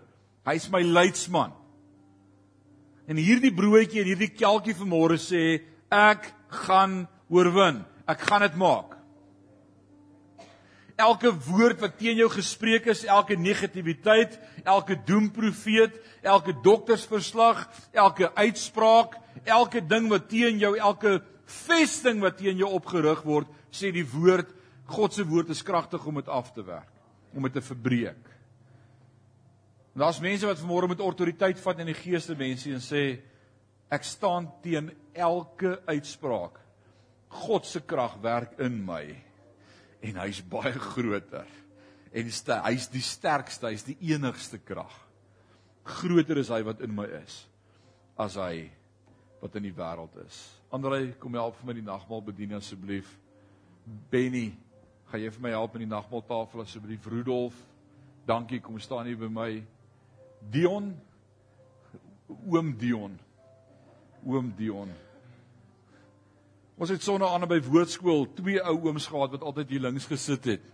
Hy's 0.48 0.70
my 0.72 0.82
leidsman. 0.82 1.52
En 3.08 3.20
hierdie 3.20 3.54
broodjie 3.56 4.02
en 4.02 4.10
hierdie 4.10 4.32
kelkie 4.32 4.76
vanmôre 4.76 5.20
sê 5.20 5.62
ek 5.92 6.32
gaan 6.66 7.02
oorwin. 7.32 7.84
Ek 8.08 8.24
gaan 8.28 8.46
dit 8.48 8.56
maak 8.60 8.98
elke 10.98 11.32
woord 11.48 11.82
wat 11.82 11.98
teen 12.00 12.18
jou 12.18 12.28
gespreek 12.34 12.90
is, 12.90 13.06
elke 13.06 13.38
negativiteit, 13.38 14.38
elke 14.66 14.98
doemprofeet, 15.08 15.96
elke 16.26 16.56
doktersverslag, 16.66 17.64
elke 17.94 18.32
uitspraak, 18.36 19.18
elke 19.46 19.84
ding 19.86 20.10
wat 20.12 20.28
teen 20.32 20.58
jou, 20.62 20.74
elke 20.78 21.20
vesting 21.68 22.22
wat 22.26 22.40
teen 22.42 22.58
jou 22.60 22.72
opgerig 22.80 23.22
word, 23.26 23.50
sê 23.72 23.94
die 23.94 24.06
woord, 24.10 24.50
God 24.90 25.14
se 25.14 25.26
woord 25.28 25.52
is 25.54 25.64
kragtig 25.66 26.04
om 26.08 26.18
dit 26.18 26.30
af 26.32 26.50
te 26.56 26.66
werk, 26.66 26.90
om 27.36 27.46
dit 27.46 27.54
te 27.54 27.64
verbreek. 27.64 28.37
En 29.98 30.04
daar's 30.04 30.20
mense 30.22 30.46
wat 30.46 30.60
vanmôre 30.62 30.86
met 30.92 31.00
autoriteit 31.02 31.58
vat 31.58 31.80
in 31.82 31.88
die 31.90 31.98
geeste 31.98 32.36
mense 32.38 32.70
en 32.70 32.84
sê 32.86 33.00
ek 33.90 34.04
staan 34.06 34.46
teen 34.62 34.92
elke 35.18 35.72
uitspraak. 35.90 36.60
God 37.34 37.66
se 37.66 37.80
krag 37.82 38.20
werk 38.22 38.60
in 38.62 38.76
my 38.86 39.02
en 40.06 40.20
hy's 40.22 40.44
baie 40.46 40.76
groter. 40.78 41.48
En 42.14 42.30
hy's 42.30 42.86
die 42.94 43.02
sterkste, 43.02 43.72
hy's 43.72 43.88
die 43.88 43.96
enigste 44.12 44.60
krag. 44.62 44.94
Groter 45.98 46.44
is 46.44 46.52
hy 46.54 46.60
wat 46.68 46.84
in 46.86 46.94
my 46.94 47.08
is 47.18 47.40
as 48.22 48.38
hy 48.38 48.68
wat 49.42 49.58
in 49.58 49.66
die 49.66 49.74
wêreld 49.74 50.14
is. 50.28 50.38
Andrei, 50.70 51.16
kom 51.18 51.34
help 51.34 51.58
vir 51.58 51.72
my 51.72 51.76
die 51.80 51.88
nagmaal 51.88 52.22
bedien 52.28 52.54
asseblief. 52.60 53.10
Benny, 54.14 54.52
gaan 55.10 55.26
jy 55.26 55.34
vir 55.34 55.46
my 55.48 55.56
help 55.56 55.74
met 55.74 55.88
die 55.88 55.90
nagmaaltafel 55.90 56.62
asseblief? 56.68 57.10
Rudolf, 57.10 57.58
Dankie, 58.28 58.60
kom 58.62 58.78
staan 58.78 59.10
hier 59.10 59.18
by 59.18 59.30
my. 59.32 59.50
Dion 60.40 60.94
oom 62.28 62.74
Dion. 62.78 63.20
Oom 64.28 64.54
Dion. 64.58 64.92
Ons 66.78 66.94
het 66.94 67.02
sonne 67.02 67.26
aan 67.26 67.48
by 67.50 67.58
woordskool 67.66 68.28
twee 68.38 68.62
ou 68.62 68.76
ooms 68.86 69.08
gehad 69.10 69.34
wat 69.34 69.46
altyd 69.50 69.72
hier 69.74 69.86
links 69.88 70.06
gesit 70.10 70.46
het. 70.46 70.66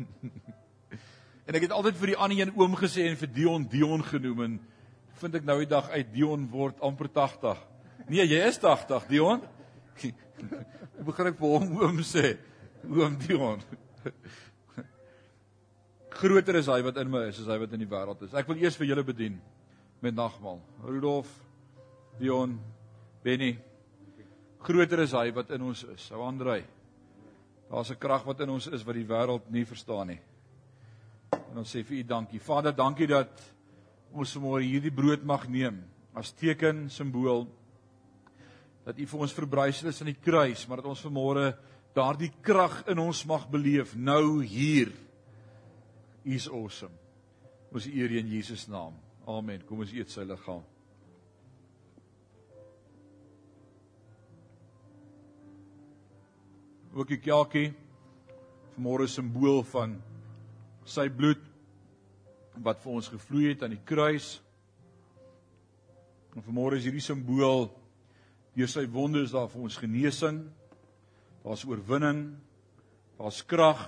en 1.46 1.58
ek 1.58 1.66
het 1.66 1.74
altyd 1.76 1.98
vir 2.00 2.14
die 2.14 2.16
ander 2.16 2.40
een 2.40 2.54
oom 2.56 2.76
gesê 2.80 3.10
en 3.10 3.18
vir 3.20 3.32
Dion 3.34 3.66
Dion 3.68 4.04
genoem 4.06 4.44
en 4.46 4.60
vind 5.20 5.36
ek 5.36 5.44
nou 5.44 5.58
die 5.60 5.68
dag 5.68 5.90
uit 5.92 6.14
Dion 6.14 6.46
word 6.52 6.80
amper 6.80 7.10
80. 7.12 7.60
Nee, 8.08 8.24
jy 8.24 8.40
is 8.48 8.58
80, 8.62 9.04
Dion. 9.10 9.44
Ek 11.00 11.04
begin 11.04 11.28
ek 11.30 11.36
vir 11.36 11.52
hom 11.52 11.68
oom 11.80 11.98
sê. 12.04 12.34
Oom 12.88 13.14
Dion. 13.20 13.60
Groter 16.20 16.58
is 16.58 16.68
hy 16.68 16.82
wat 16.84 16.98
in 17.00 17.08
my 17.08 17.22
is 17.30 17.38
as 17.40 17.48
hy 17.48 17.56
wat 17.62 17.72
in 17.72 17.80
die 17.80 17.88
wêreld 17.88 18.20
is. 18.26 18.34
Ek 18.36 18.48
wil 18.50 18.58
eers 18.60 18.76
vir 18.76 18.90
julle 18.90 19.04
bedien 19.08 19.38
met 20.04 20.12
nagmaal. 20.12 20.58
Rudolf, 20.84 21.30
Dion, 22.18 22.58
Benny. 23.24 23.54
Groter 24.60 25.00
is 25.06 25.14
hy 25.16 25.30
wat 25.32 25.54
in 25.56 25.64
ons 25.64 25.86
is. 25.88 26.10
Ou 26.12 26.26
Andrei. 26.26 26.60
Daar's 27.70 27.90
'n 27.90 27.96
krag 27.96 28.26
wat 28.26 28.40
in 28.40 28.50
ons 28.50 28.66
is 28.66 28.84
wat 28.84 28.94
die 28.94 29.06
wêreld 29.06 29.48
nie 29.48 29.64
verstaan 29.64 30.08
nie. 30.08 30.20
En 31.32 31.58
ons 31.58 31.76
sê 31.76 31.82
vir 31.82 31.98
u 31.98 32.02
dankie. 32.02 32.40
Vader, 32.40 32.72
dankie 32.72 33.06
dat 33.06 33.40
ons 34.12 34.36
vanmôre 34.36 34.62
hierdie 34.62 34.94
brood 34.94 35.24
mag 35.24 35.48
neem 35.48 35.84
as 36.14 36.32
teken, 36.32 36.90
simbool 36.90 37.46
dat 38.84 38.98
u 38.98 39.06
vir 39.06 39.20
ons 39.20 39.32
verbrysel 39.32 39.88
is 39.88 40.00
aan 40.00 40.12
die 40.12 40.22
kruis, 40.22 40.66
maar 40.68 40.76
dat 40.76 40.86
ons 40.86 41.04
vanmôre 41.04 41.56
daardie 41.94 42.32
krag 42.42 42.88
in 42.88 42.98
ons 42.98 43.24
mag 43.24 43.48
beleef 43.48 43.96
nou 43.96 44.42
hier. 44.42 44.92
U 46.24 46.34
is 46.34 46.48
awesome. 46.48 46.92
Ons 47.72 47.86
eer 47.86 48.12
in 48.18 48.28
Jesus 48.28 48.66
naam. 48.68 48.96
Amen. 49.28 49.62
Kom 49.68 49.80
ons 49.84 49.92
eet 49.94 50.10
sy 50.10 50.24
liggaam. 50.26 50.64
Ook 56.90 57.12
die 57.12 57.20
kelkie 57.22 57.70
vanmôre 58.74 59.06
simbool 59.08 59.62
van 59.70 59.94
sy 60.88 61.06
bloed 61.12 61.42
wat 62.64 62.80
vir 62.82 62.96
ons 62.96 63.10
gevloei 63.12 63.52
het 63.52 63.62
aan 63.62 63.76
die 63.76 63.84
kruis. 63.86 64.40
En 66.34 66.42
vanmôre 66.42 66.80
is 66.80 66.88
hierdie 66.88 67.04
simbool 67.04 67.68
deur 68.56 68.68
sy 68.68 68.84
wonde 68.90 69.22
is 69.24 69.32
daar 69.32 69.48
vir 69.52 69.62
ons 69.68 69.78
genesing. 69.78 70.42
Daar's 71.44 71.64
oorwinning. 71.64 72.34
Daar's 73.20 73.40
krag. 73.46 73.86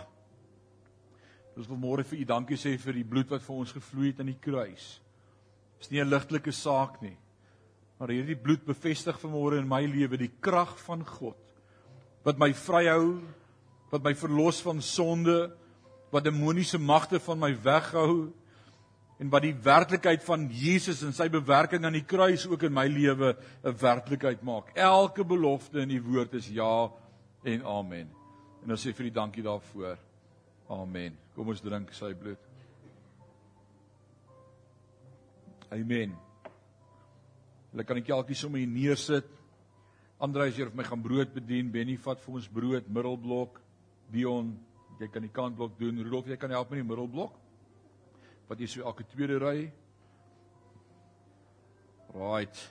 Ons 1.56 1.68
wil 1.68 1.76
môre 1.76 2.04
vir 2.04 2.22
u 2.22 2.24
dankie 2.24 2.56
sê 2.56 2.78
vir 2.80 2.92
die 2.92 3.04
bloed 3.04 3.30
wat 3.30 3.42
vir 3.44 3.56
ons 3.56 3.72
gevloei 3.72 4.12
het 4.12 4.20
aan 4.20 4.30
die 4.32 4.40
kruis. 4.40 5.00
Dis 5.78 5.90
nie 5.90 6.00
'n 6.00 6.08
ligtelike 6.08 6.52
saak 6.52 7.02
nie. 7.02 7.16
Maar 7.98 8.08
hierdie 8.08 8.36
bloed 8.36 8.64
bevestig 8.64 9.18
vanmôre 9.20 9.58
in 9.58 9.68
my 9.68 9.84
lewe 9.86 10.16
die 10.16 10.32
krag 10.40 10.78
van 10.78 11.04
God 11.04 11.36
wat 12.24 12.38
my 12.38 12.52
vryhou, 12.54 13.20
wat 13.90 14.02
my 14.02 14.14
verlos 14.14 14.60
van 14.62 14.80
sonde, 14.80 15.50
wat 16.12 16.24
demoniese 16.24 16.78
magte 16.78 17.18
van 17.20 17.38
my 17.38 17.52
weghou 17.64 18.32
en 19.18 19.30
wat 19.30 19.42
die 19.42 19.54
werklikheid 19.54 20.22
van 20.26 20.48
Jesus 20.50 21.02
en 21.02 21.12
sy 21.12 21.28
bewerking 21.28 21.84
aan 21.84 21.92
die 21.92 22.06
kruis 22.06 22.46
ook 22.46 22.62
in 22.62 22.74
my 22.74 22.86
lewe 22.86 23.36
'n 23.64 23.76
werklikheid 23.80 24.42
maak. 24.42 24.72
Elke 24.74 25.24
belofte 25.24 25.80
in 25.80 25.88
die 25.88 26.02
woord 26.02 26.34
is 26.34 26.48
ja 26.48 26.90
en 27.44 27.64
amen. 27.64 28.10
En 28.64 28.70
ons 28.70 28.86
sê 28.86 28.92
vir 28.92 29.04
die 29.04 29.14
dankie 29.14 29.42
daarvoor. 29.42 29.98
Amen. 30.72 31.16
Kom 31.36 31.50
ons 31.52 31.60
drink 31.60 31.92
sy 31.92 32.14
bloed. 32.16 32.40
Amen. 35.72 36.14
Hulle 37.72 37.84
kan 37.88 37.98
die 38.00 38.04
kelkie 38.06 38.36
sommer 38.36 38.62
hier 38.62 38.70
neersit. 38.70 39.28
Andreus 40.22 40.56
hier 40.56 40.70
of 40.70 40.76
my 40.78 40.84
gaan 40.86 41.02
brood 41.04 41.32
bedien. 41.34 41.68
Benny 41.72 41.98
vat 42.00 42.20
vir 42.24 42.38
ons 42.38 42.48
brood, 42.48 42.88
middelblok. 42.88 43.60
Dion, 44.12 44.52
jy 45.00 45.08
kan 45.12 45.24
die 45.24 45.32
kantblok 45.32 45.76
doen. 45.80 46.00
Rudolf, 46.04 46.28
jy 46.30 46.38
kan 46.40 46.52
help 46.54 46.72
met 46.72 46.82
die 46.82 46.88
middelblok. 46.88 47.36
Wat 48.48 48.60
jy 48.60 48.70
so 48.70 48.86
elke 48.86 49.04
tweede 49.12 49.40
ry. 49.42 49.56
Right. 52.12 52.64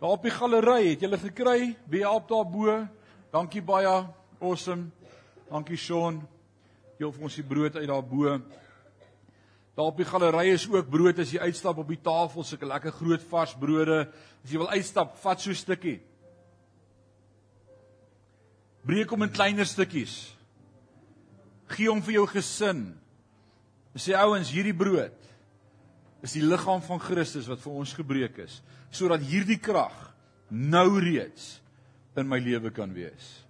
Daar 0.00 0.16
op 0.16 0.24
die 0.24 0.32
galery 0.34 0.90
het 0.90 1.04
julle 1.04 1.20
gekry. 1.20 1.74
Wie 1.88 2.04
help 2.04 2.28
daar 2.32 2.44
bo? 2.48 2.78
Dankie 3.32 3.64
baie. 3.64 3.96
Awesome. 4.40 4.90
Dankie 5.48 5.80
Sean. 5.80 6.24
Jy 6.98 7.08
hoef 7.08 7.18
ons 7.18 7.36
die 7.38 7.46
brood 7.46 7.76
uit 7.76 7.88
daar 7.90 8.04
bo. 8.06 8.38
Daar 9.74 9.90
op 9.90 9.98
die 9.98 10.06
galery 10.06 10.52
is 10.52 10.68
ook 10.70 10.90
brood 10.90 11.18
as 11.18 11.32
jy 11.34 11.42
uitstap 11.42 11.80
op 11.82 11.88
die 11.90 11.98
tafel, 11.98 12.46
sulke 12.46 12.68
lekker 12.70 12.94
groot 12.94 13.22
vars 13.30 13.54
brode. 13.58 14.04
As 14.44 14.52
jy 14.52 14.60
wil 14.62 14.70
uitstap, 14.70 15.16
vat 15.18 15.40
so 15.40 15.50
'n 15.50 15.58
stukkie. 15.58 16.00
Breek 18.84 19.10
hom 19.10 19.22
in 19.22 19.32
kleiner 19.32 19.64
stukkies. 19.64 20.34
Gee 21.68 21.88
hom 21.88 22.02
vir 22.02 22.12
jou 22.12 22.26
gesin. 22.26 22.94
Sê 23.96 24.14
ouens, 24.14 24.50
hierdie 24.50 24.76
brood 24.76 25.14
is 26.22 26.32
die 26.32 26.42
liggaam 26.42 26.80
van 26.82 26.98
Christus 26.98 27.46
wat 27.46 27.60
vir 27.60 27.72
ons 27.72 27.92
gebreek 27.92 28.38
is, 28.38 28.62
sodat 28.90 29.20
hierdie 29.20 29.58
krag 29.60 30.14
nou 30.48 30.98
reeds 30.98 31.60
in 32.16 32.28
my 32.28 32.38
lewe 32.38 32.70
kan 32.70 32.92
wees. 32.94 33.43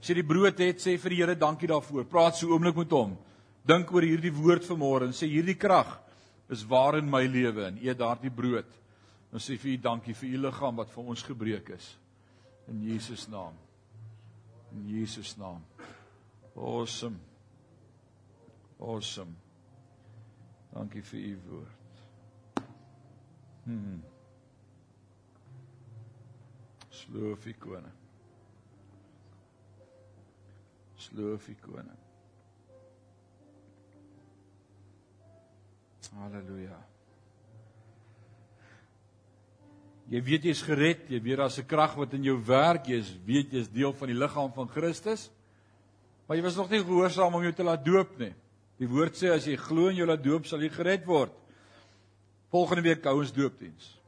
As 0.00 0.08
jy 0.08 0.16
die 0.16 0.26
brood 0.26 0.60
het, 0.64 0.80
sê 0.80 0.96
vir 0.98 1.12
die 1.12 1.20
Here 1.20 1.36
dankie 1.36 1.68
daarvoor. 1.68 2.06
Praat 2.08 2.38
so 2.40 2.48
oomblik 2.48 2.78
met 2.80 2.96
hom 2.96 3.18
dink 3.66 3.90
oor 3.92 4.04
hierdie 4.06 4.32
woord 4.34 4.64
vanmôre 4.64 5.08
en 5.08 5.16
sê 5.16 5.28
hierdie 5.28 5.58
krag 5.58 5.98
is 6.50 6.64
waar 6.66 6.98
in 6.98 7.08
my 7.10 7.22
lewe 7.28 7.66
en 7.68 7.80
eet 7.82 7.98
daardie 8.00 8.32
brood. 8.32 8.68
Ons 9.30 9.46
sê 9.46 9.58
vir 9.60 9.76
u 9.76 9.82
dankie 9.84 10.14
vir 10.16 10.34
u 10.34 10.40
liggaam 10.46 10.80
wat 10.80 10.90
vir 10.90 11.10
ons 11.12 11.26
gebreek 11.26 11.70
is. 11.76 11.90
In 12.70 12.80
Jesus 12.82 13.28
naam. 13.30 13.54
In 14.74 14.88
Jesus 14.90 15.36
naam. 15.38 15.62
Awesome. 16.56 17.20
Awesome. 18.80 19.36
Dankie 20.74 21.02
vir 21.12 21.20
u 21.20 21.36
woord. 21.50 21.76
Hmm. 23.64 24.02
Sloofie 26.90 27.54
koning. 27.60 27.94
Sloofie 31.00 31.56
koning. 31.64 31.96
Halleluja. 36.10 36.78
Jy 40.10 40.20
weet 40.26 40.46
jy's 40.48 40.62
gered, 40.66 41.04
jy 41.06 41.20
weet 41.22 41.38
daar's 41.38 41.58
'n 41.58 41.66
krag 41.66 41.94
wat 41.94 42.14
in 42.14 42.24
jou 42.24 42.36
werk, 42.44 42.88
jy 42.88 43.00
weet 43.24 43.52
jy's 43.52 43.68
deel 43.68 43.92
van 43.92 44.08
die 44.08 44.18
liggaam 44.18 44.52
van 44.52 44.68
Christus. 44.68 45.30
Maar 46.26 46.36
jy 46.36 46.42
was 46.42 46.56
nog 46.56 46.70
nie 46.70 46.82
gehoorsaam 46.82 47.34
om 47.34 47.42
jou 47.42 47.52
te 47.52 47.62
laat 47.62 47.84
doop 47.84 48.18
nie. 48.18 48.34
Die 48.78 48.88
woord 48.88 49.14
sê 49.14 49.30
as 49.30 49.46
jy 49.46 49.56
glo 49.56 49.88
en 49.88 49.96
jou 49.96 50.06
laat 50.06 50.22
doop, 50.22 50.46
sal 50.46 50.60
jy 50.60 50.68
gered 50.68 51.04
word. 51.06 51.32
Volgende 52.50 52.82
week 52.82 53.04
hou 53.04 53.18
ons 53.20 53.32
doopdiens. 53.32 54.00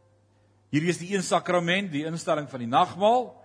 Hierdie 0.70 0.88
is 0.88 0.98
die 0.98 1.14
een 1.14 1.22
sakrament, 1.22 1.90
die 1.92 2.04
instelling 2.04 2.48
van 2.48 2.60
die 2.60 2.68
nagmaal. 2.68 3.44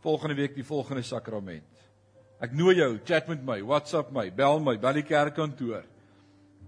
Volgende 0.00 0.34
week 0.34 0.54
die 0.54 0.64
volgende 0.64 1.02
sakrament. 1.02 1.73
Ek 2.44 2.52
nooi 2.52 2.74
jou, 2.76 2.90
chat 3.08 3.28
met 3.30 3.40
my, 3.46 3.60
WhatsApp 3.64 4.10
my, 4.12 4.26
bel 4.34 4.58
my, 4.60 4.74
bel 4.80 4.98
die 4.98 5.06
kerkkantoor. 5.06 5.84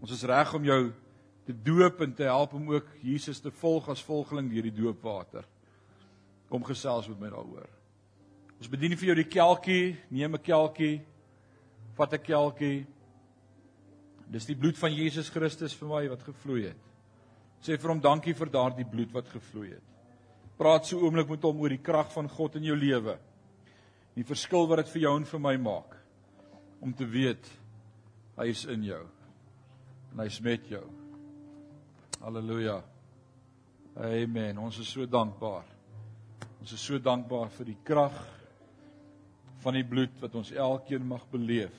Ons 0.01 0.15
is 0.15 0.25
reg 0.29 0.55
om 0.57 0.65
jou 0.65 0.81
te 1.47 1.53
doop 1.67 2.01
en 2.07 2.15
te 2.17 2.25
help 2.25 2.55
om 2.57 2.71
ook 2.73 2.89
Jesus 3.05 3.43
te 3.45 3.53
volg 3.61 3.91
as 3.93 4.05
volgeling 4.07 4.49
deur 4.51 4.65
die 4.67 4.75
doopwater. 4.75 5.45
Kom 6.49 6.65
gesels 6.65 7.11
met 7.11 7.21
my 7.21 7.33
daaroor. 7.35 7.69
Ons 8.57 8.71
bedien 8.73 8.97
vir 8.97 9.11
jou 9.11 9.17
die 9.19 9.29
kelkie, 9.29 9.97
neem 10.09 10.35
'n 10.35 10.43
kelkie. 10.43 11.03
Vat 11.97 12.15
'n 12.15 12.25
kelkie. 12.25 12.87
Dis 14.31 14.47
die 14.47 14.57
bloed 14.57 14.79
van 14.79 14.93
Jesus 14.95 15.29
Christus 15.29 15.75
vir 15.75 15.89
my 15.89 16.09
wat 16.09 16.23
gevloei 16.23 16.63
het. 16.69 16.83
Sê 17.61 17.79
vir 17.79 17.91
hom 17.91 18.01
dankie 18.01 18.35
vir 18.35 18.47
daardie 18.47 18.85
bloed 18.85 19.13
wat 19.13 19.29
gevloei 19.29 19.71
het. 19.71 19.83
Praat 20.57 20.87
so 20.87 20.99
oomblik 20.99 21.29
met 21.29 21.43
hom 21.43 21.61
oor 21.61 21.69
die 21.69 21.83
krag 21.83 22.13
van 22.13 22.29
God 22.29 22.57
in 22.57 22.65
jou 22.65 22.77
lewe. 22.77 23.19
Die 24.17 24.25
verskil 24.25 24.67
wat 24.71 24.81
dit 24.81 24.93
vir 24.95 25.03
jou 25.07 25.15
en 25.21 25.29
vir 25.29 25.43
my 25.45 25.55
maak 25.61 25.97
om 26.81 26.93
te 26.97 27.07
weet 27.09 27.49
hy 28.37 28.49
is 28.53 28.65
in 28.73 28.85
jou. 28.85 29.03
En 30.13 30.23
hy's 30.25 30.39
met 30.45 30.65
jou. 30.71 30.85
Halleluja. 32.23 32.79
Amen. 33.97 34.59
Ons 34.61 34.81
is 34.81 34.93
so 34.93 35.07
dankbaar. 35.09 35.65
Ons 36.61 36.73
is 36.77 36.83
so 36.83 37.01
dankbaar 37.01 37.53
vir 37.59 37.71
die 37.73 37.79
krag 37.85 38.17
van 39.65 39.77
die 39.77 39.87
bloed 39.87 40.17
wat 40.23 40.37
ons 40.39 40.53
elkeen 40.53 41.05
mag 41.09 41.25
beleef. 41.33 41.75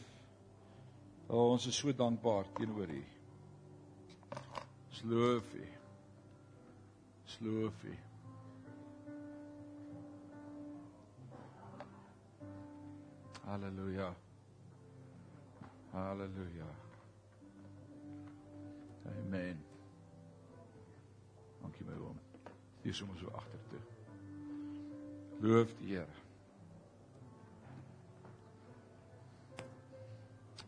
O, 1.28 1.52
ons 1.54 1.68
is 1.68 1.78
so 1.78 1.94
dankbaar 1.94 2.48
teenoor 2.58 2.94
U. 2.94 3.04
Sloofie. 4.98 5.72
Sloofie. 7.38 7.98
Halleluja. 13.48 14.16
Halleluja. 15.94 16.66
Amen. 19.06 19.64
Dankie 21.62 21.84
my 21.84 21.94
oom. 21.94 22.20
Hier 22.84 22.94
sommer 22.94 23.16
so 23.18 23.28
agter 23.32 23.60
toe. 23.70 23.80
Loof 25.40 25.72
die 25.80 25.88
Here. 25.88 26.08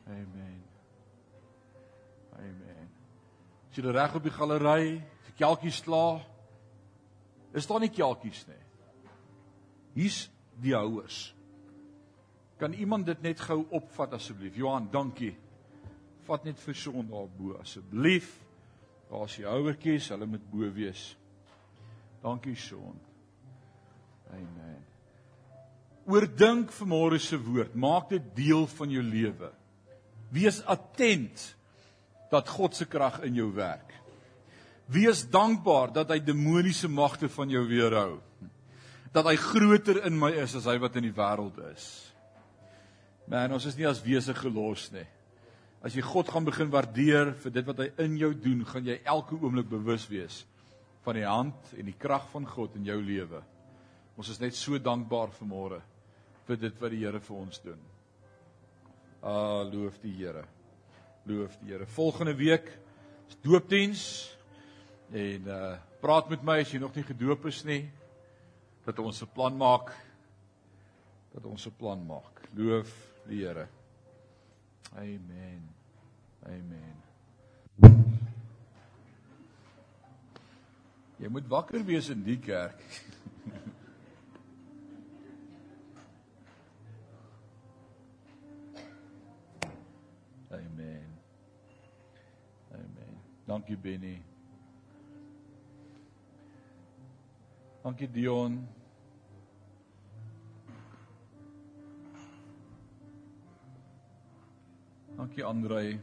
Amen. 0.07 0.63
Amen. 2.37 2.87
As 3.69 3.75
jy 3.75 3.91
reg 3.91 4.15
op 4.15 4.23
die 4.23 4.33
galery, 4.33 5.01
as 5.19 5.27
die 5.27 5.35
kelkies 5.41 5.81
sla, 5.83 6.21
is 7.51 7.67
daar 7.67 7.83
nie 7.83 7.91
kelkies 7.91 8.45
nie. 8.47 8.63
Hier's 9.99 10.29
die 10.63 10.73
houers. 10.77 11.38
Kan 12.59 12.75
iemand 12.75 13.07
dit 13.07 13.21
net 13.23 13.39
gou 13.39 13.63
opvat 13.71 14.17
asseblief? 14.17 14.57
Johan, 14.59 14.89
dankie. 14.91 15.31
Vat 16.27 16.43
net 16.43 16.59
vir 16.59 16.75
son 16.75 17.07
daarbo 17.07 17.55
asseblief. 17.61 18.33
Daar's 19.09 19.37
die 19.39 19.47
houertjies, 19.47 20.11
hulle 20.13 20.27
moet 20.29 20.43
bo 20.51 20.67
wees. 20.75 21.13
Dankie 22.21 22.57
son. 22.59 22.99
Amen. 24.35 24.81
Oordink 26.09 26.73
vanmôre 26.73 27.19
se 27.21 27.37
woord, 27.37 27.75
maak 27.77 28.09
dit 28.11 28.27
deel 28.35 28.67
van 28.75 28.91
jou 28.91 29.03
lewe. 29.05 29.51
Wees 30.33 30.59
attent 30.69 31.43
dat 32.29 32.49
God 32.49 32.75
se 32.77 32.85
krag 32.89 33.21
in 33.25 33.37
jou 33.37 33.49
werk. 33.55 33.93
Wees 34.89 35.23
dankbaar 35.29 35.93
dat 35.93 36.11
hy 36.13 36.19
demoniese 36.21 36.89
magte 36.89 37.29
van 37.29 37.49
jou 37.53 37.63
weerhou. 37.69 38.19
Dat 39.13 39.25
hy 39.29 39.35
groter 39.41 40.03
in 40.05 40.17
my 40.17 40.31
is 40.43 40.55
as 40.57 40.67
hy 40.69 40.77
wat 40.81 40.97
in 40.97 41.07
die 41.07 41.15
wêreld 41.15 41.57
is. 41.71 41.87
Man, 43.29 43.51
ons 43.53 43.65
is 43.69 43.75
nie 43.77 43.85
as 43.85 43.99
wese 44.01 44.33
gelos 44.33 44.87
nie. 44.89 45.05
As 45.85 45.93
jy 45.93 46.01
God 46.01 46.31
gaan 46.33 46.47
begin 46.47 46.71
waardeer 46.73 47.35
vir 47.43 47.53
dit 47.53 47.67
wat 47.67 47.83
hy 47.83 47.85
in 48.01 48.15
jou 48.17 48.31
doen, 48.33 48.63
gaan 48.65 48.87
jy 48.89 48.97
elke 49.05 49.37
oomblik 49.37 49.69
bewus 49.69 50.07
wees 50.09 50.41
van 51.05 51.15
die 51.15 51.27
hand 51.27 51.69
en 51.77 51.85
die 51.87 51.95
krag 51.95 52.25
van 52.33 52.47
God 52.49 52.73
in 52.79 52.89
jou 52.89 52.97
lewe. 52.97 53.43
Ons 54.19 54.33
is 54.33 54.41
net 54.41 54.57
so 54.57 54.81
dankbaar 54.81 55.29
vanmôre 55.37 55.77
vir 56.49 56.59
dit 56.65 56.81
wat 56.81 56.91
die 56.91 57.03
Here 57.03 57.21
vir 57.21 57.37
ons 57.37 57.61
doen. 57.63 57.79
Ah, 59.21 59.61
loof 59.69 60.01
die 60.01 60.15
Here. 60.17 60.43
Loof 61.29 61.53
die 61.61 61.69
Here. 61.69 61.85
Volgende 61.85 62.33
week 62.33 62.73
is 63.29 63.37
doopdiens 63.45 64.03
en 65.13 65.47
uh 65.53 65.77
praat 65.99 66.29
met 66.31 66.43
my 66.47 66.61
as 66.63 66.69
jy 66.71 66.79
nog 66.79 66.95
nie 66.95 67.03
gedoop 67.03 67.45
is 67.49 67.57
nie 67.67 67.81
dat 68.85 68.99
ons 69.03 69.21
'n 69.21 69.33
plan 69.35 69.55
maak 69.57 69.91
dat 71.31 71.45
ons 71.45 71.65
'n 71.65 71.75
plan 71.77 72.05
maak. 72.05 72.41
Loof 72.53 73.21
die 73.27 73.45
Here. 73.45 73.67
Amen. 74.95 75.69
Amen. 76.45 76.95
Jy 81.19 81.27
moet 81.27 81.47
wakker 81.47 81.85
wees 81.85 82.09
in 82.09 82.23
die 82.23 82.39
kerk. 82.39 82.79
Amen. 90.59 91.19
Amen. 92.71 93.19
Dankie 93.45 93.77
Benny. 93.77 94.21
Dankie 97.83 98.11
Dion. 98.11 98.78
Dankie 105.19 105.43
Andrei. 105.43 105.99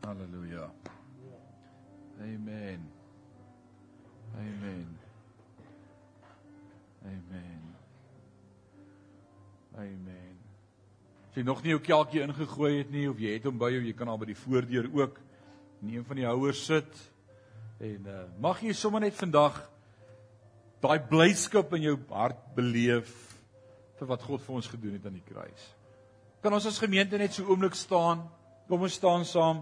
Halleluja. 0.00 0.70
Amen. 2.20 2.86
Amen. 4.34 4.86
Amen. 7.04 7.74
Amen. 9.76 10.38
As 11.28 11.36
jy 11.36 11.44
nog 11.44 11.60
nie 11.60 11.74
jou 11.74 11.82
kelkie 11.84 12.24
ingegooi 12.24 12.78
het 12.78 12.88
nie 12.94 13.04
of 13.10 13.20
jy 13.20 13.36
het 13.36 13.50
hom 13.50 13.60
by 13.60 13.68
jou, 13.74 13.84
jy 13.84 13.92
kan 13.98 14.08
al 14.08 14.22
by 14.22 14.30
die 14.32 14.38
voordeur 14.46 14.88
ook 14.96 15.20
in 15.82 15.92
een 15.98 16.08
van 16.08 16.22
die 16.22 16.26
houers 16.30 16.64
sit. 16.70 17.04
En 17.84 18.08
uh, 18.08 18.24
mag 18.40 18.64
jy 18.64 18.72
sommer 18.72 19.04
net 19.04 19.20
vandag 19.20 19.60
daai 20.80 21.04
blydskap 21.12 21.76
in 21.76 21.90
jou 21.90 21.94
hart 22.16 22.48
beleef 22.56 23.12
vir 24.00 24.12
wat 24.16 24.24
God 24.24 24.48
vir 24.48 24.60
ons 24.62 24.72
gedoen 24.72 24.96
het 24.96 25.12
aan 25.12 25.20
die 25.20 25.28
kruis. 25.28 25.70
Kan 26.42 26.56
ons 26.56 26.64
as 26.66 26.80
gemeente 26.82 27.14
net 27.20 27.36
so 27.36 27.46
oomblik 27.46 27.76
staan? 27.78 28.24
Kom 28.66 28.82
ons 28.82 28.96
staan 28.98 29.22
saam. 29.22 29.60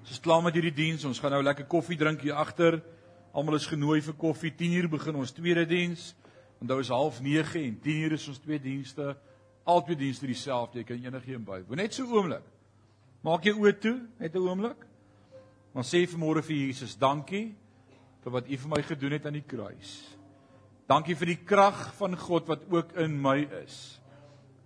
Ons 0.00 0.14
is 0.14 0.22
klaar 0.24 0.40
met 0.40 0.54
hierdie 0.56 0.72
diens. 0.72 1.04
Ons 1.04 1.20
gaan 1.20 1.34
nou 1.36 1.42
lekker 1.44 1.66
koffie 1.68 1.98
drink 2.00 2.22
hier 2.24 2.38
agter. 2.40 2.78
Almal 3.36 3.58
is 3.58 3.68
genooi 3.68 4.00
vir 4.06 4.16
koffie. 4.16 4.54
10uur 4.56 4.88
begin 4.94 5.18
ons 5.20 5.34
tweede 5.36 5.66
diens. 5.68 6.14
Onthou 6.62 6.78
is 6.80 6.88
09:30 6.88 7.58
en 7.60 7.76
10uur 7.84 8.16
is 8.16 8.24
ons 8.32 8.40
twee 8.40 8.60
dienste. 8.60 9.10
Al 9.68 9.84
twee 9.84 10.00
dienste 10.00 10.26
dieselfde. 10.26 10.80
Jy 10.80 10.84
kan 10.84 11.04
enigiets 11.04 11.44
by. 11.44 11.60
Net 11.76 11.94
so 11.94 12.08
oomblik. 12.08 12.48
Maak 13.20 13.44
jou 13.44 13.58
oë 13.60 13.78
toe, 13.78 14.00
net 14.18 14.34
'n 14.34 14.48
oomblik. 14.48 14.86
Maar 15.74 15.84
sê 15.84 16.06
vanmôre 16.08 16.42
vir 16.42 16.56
Jesus, 16.56 16.96
dankie 16.96 17.54
vir 18.24 18.32
wat 18.32 18.48
U 18.48 18.56
vir 18.56 18.68
my 18.68 18.82
gedoen 18.82 19.12
het 19.12 19.26
aan 19.26 19.32
die 19.32 19.46
kruis. 19.46 20.16
Dankie 20.88 21.14
vir 21.14 21.26
die 21.26 21.44
krag 21.44 21.94
van 21.94 22.16
God 22.16 22.48
wat 22.48 22.64
ook 22.70 22.92
in 22.96 23.20
my 23.20 23.46
is. 23.64 24.00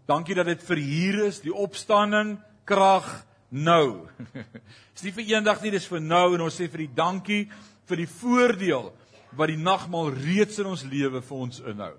Dankie 0.09 0.35
dat 0.35 0.49
dit 0.51 0.63
vir 0.67 0.81
hier 0.83 1.19
is, 1.29 1.39
die 1.45 1.55
opstanding, 1.55 2.35
krag 2.67 3.07
nou. 3.55 4.09
Dis 4.95 5.05
nie 5.07 5.15
vir 5.15 5.37
eendag 5.37 5.63
nie, 5.63 5.71
dis 5.75 5.87
vir 5.89 6.03
nou 6.03 6.35
en 6.35 6.43
ons 6.47 6.57
sê 6.57 6.67
vir 6.71 6.87
die 6.87 6.95
dankie 6.97 7.43
vir 7.89 8.03
die 8.03 8.09
voordeel 8.11 8.91
wat 9.39 9.51
die 9.53 9.61
nagmaal 9.61 10.11
reeds 10.15 10.59
in 10.61 10.71
ons 10.73 10.85
lewe 10.89 11.23
vir 11.25 11.39
ons 11.47 11.63
inhou. 11.73 11.95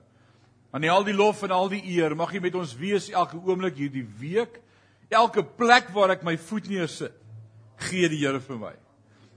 Aan 0.73 0.87
al 0.89 1.05
die 1.05 1.15
lof 1.15 1.43
en 1.45 1.53
al 1.53 1.69
die 1.69 1.83
eer 1.93 2.15
mag 2.17 2.33
jy 2.33 2.41
met 2.41 2.55
ons 2.57 2.73
wees 2.77 3.11
elke 3.13 3.37
oomblik 3.37 3.77
hierdie 3.77 4.05
week. 4.19 4.57
Elke 5.13 5.43
plek 5.45 5.91
waar 5.93 6.15
ek 6.15 6.23
my 6.25 6.33
voet 6.49 6.69
neersit, 6.71 7.13
gee 7.89 8.09
die 8.09 8.23
Here 8.23 8.41
vir 8.41 8.57
my. 8.57 8.73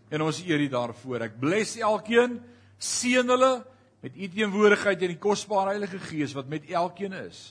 En 0.08 0.24
ons 0.24 0.38
eer 0.46 0.62
U 0.64 0.68
daarvoor. 0.72 1.26
Ek 1.28 1.36
bless 1.40 1.76
elkeen, 1.76 2.38
seën 2.80 3.28
hulle 3.28 3.52
met 4.04 4.16
U 4.16 4.30
teenwoordigheid 4.32 5.04
en 5.04 5.12
die 5.12 5.20
kosbare 5.20 5.74
Heilige 5.74 6.00
Gees 6.08 6.32
wat 6.36 6.48
met 6.48 6.70
elkeen 6.72 7.12
is. 7.20 7.50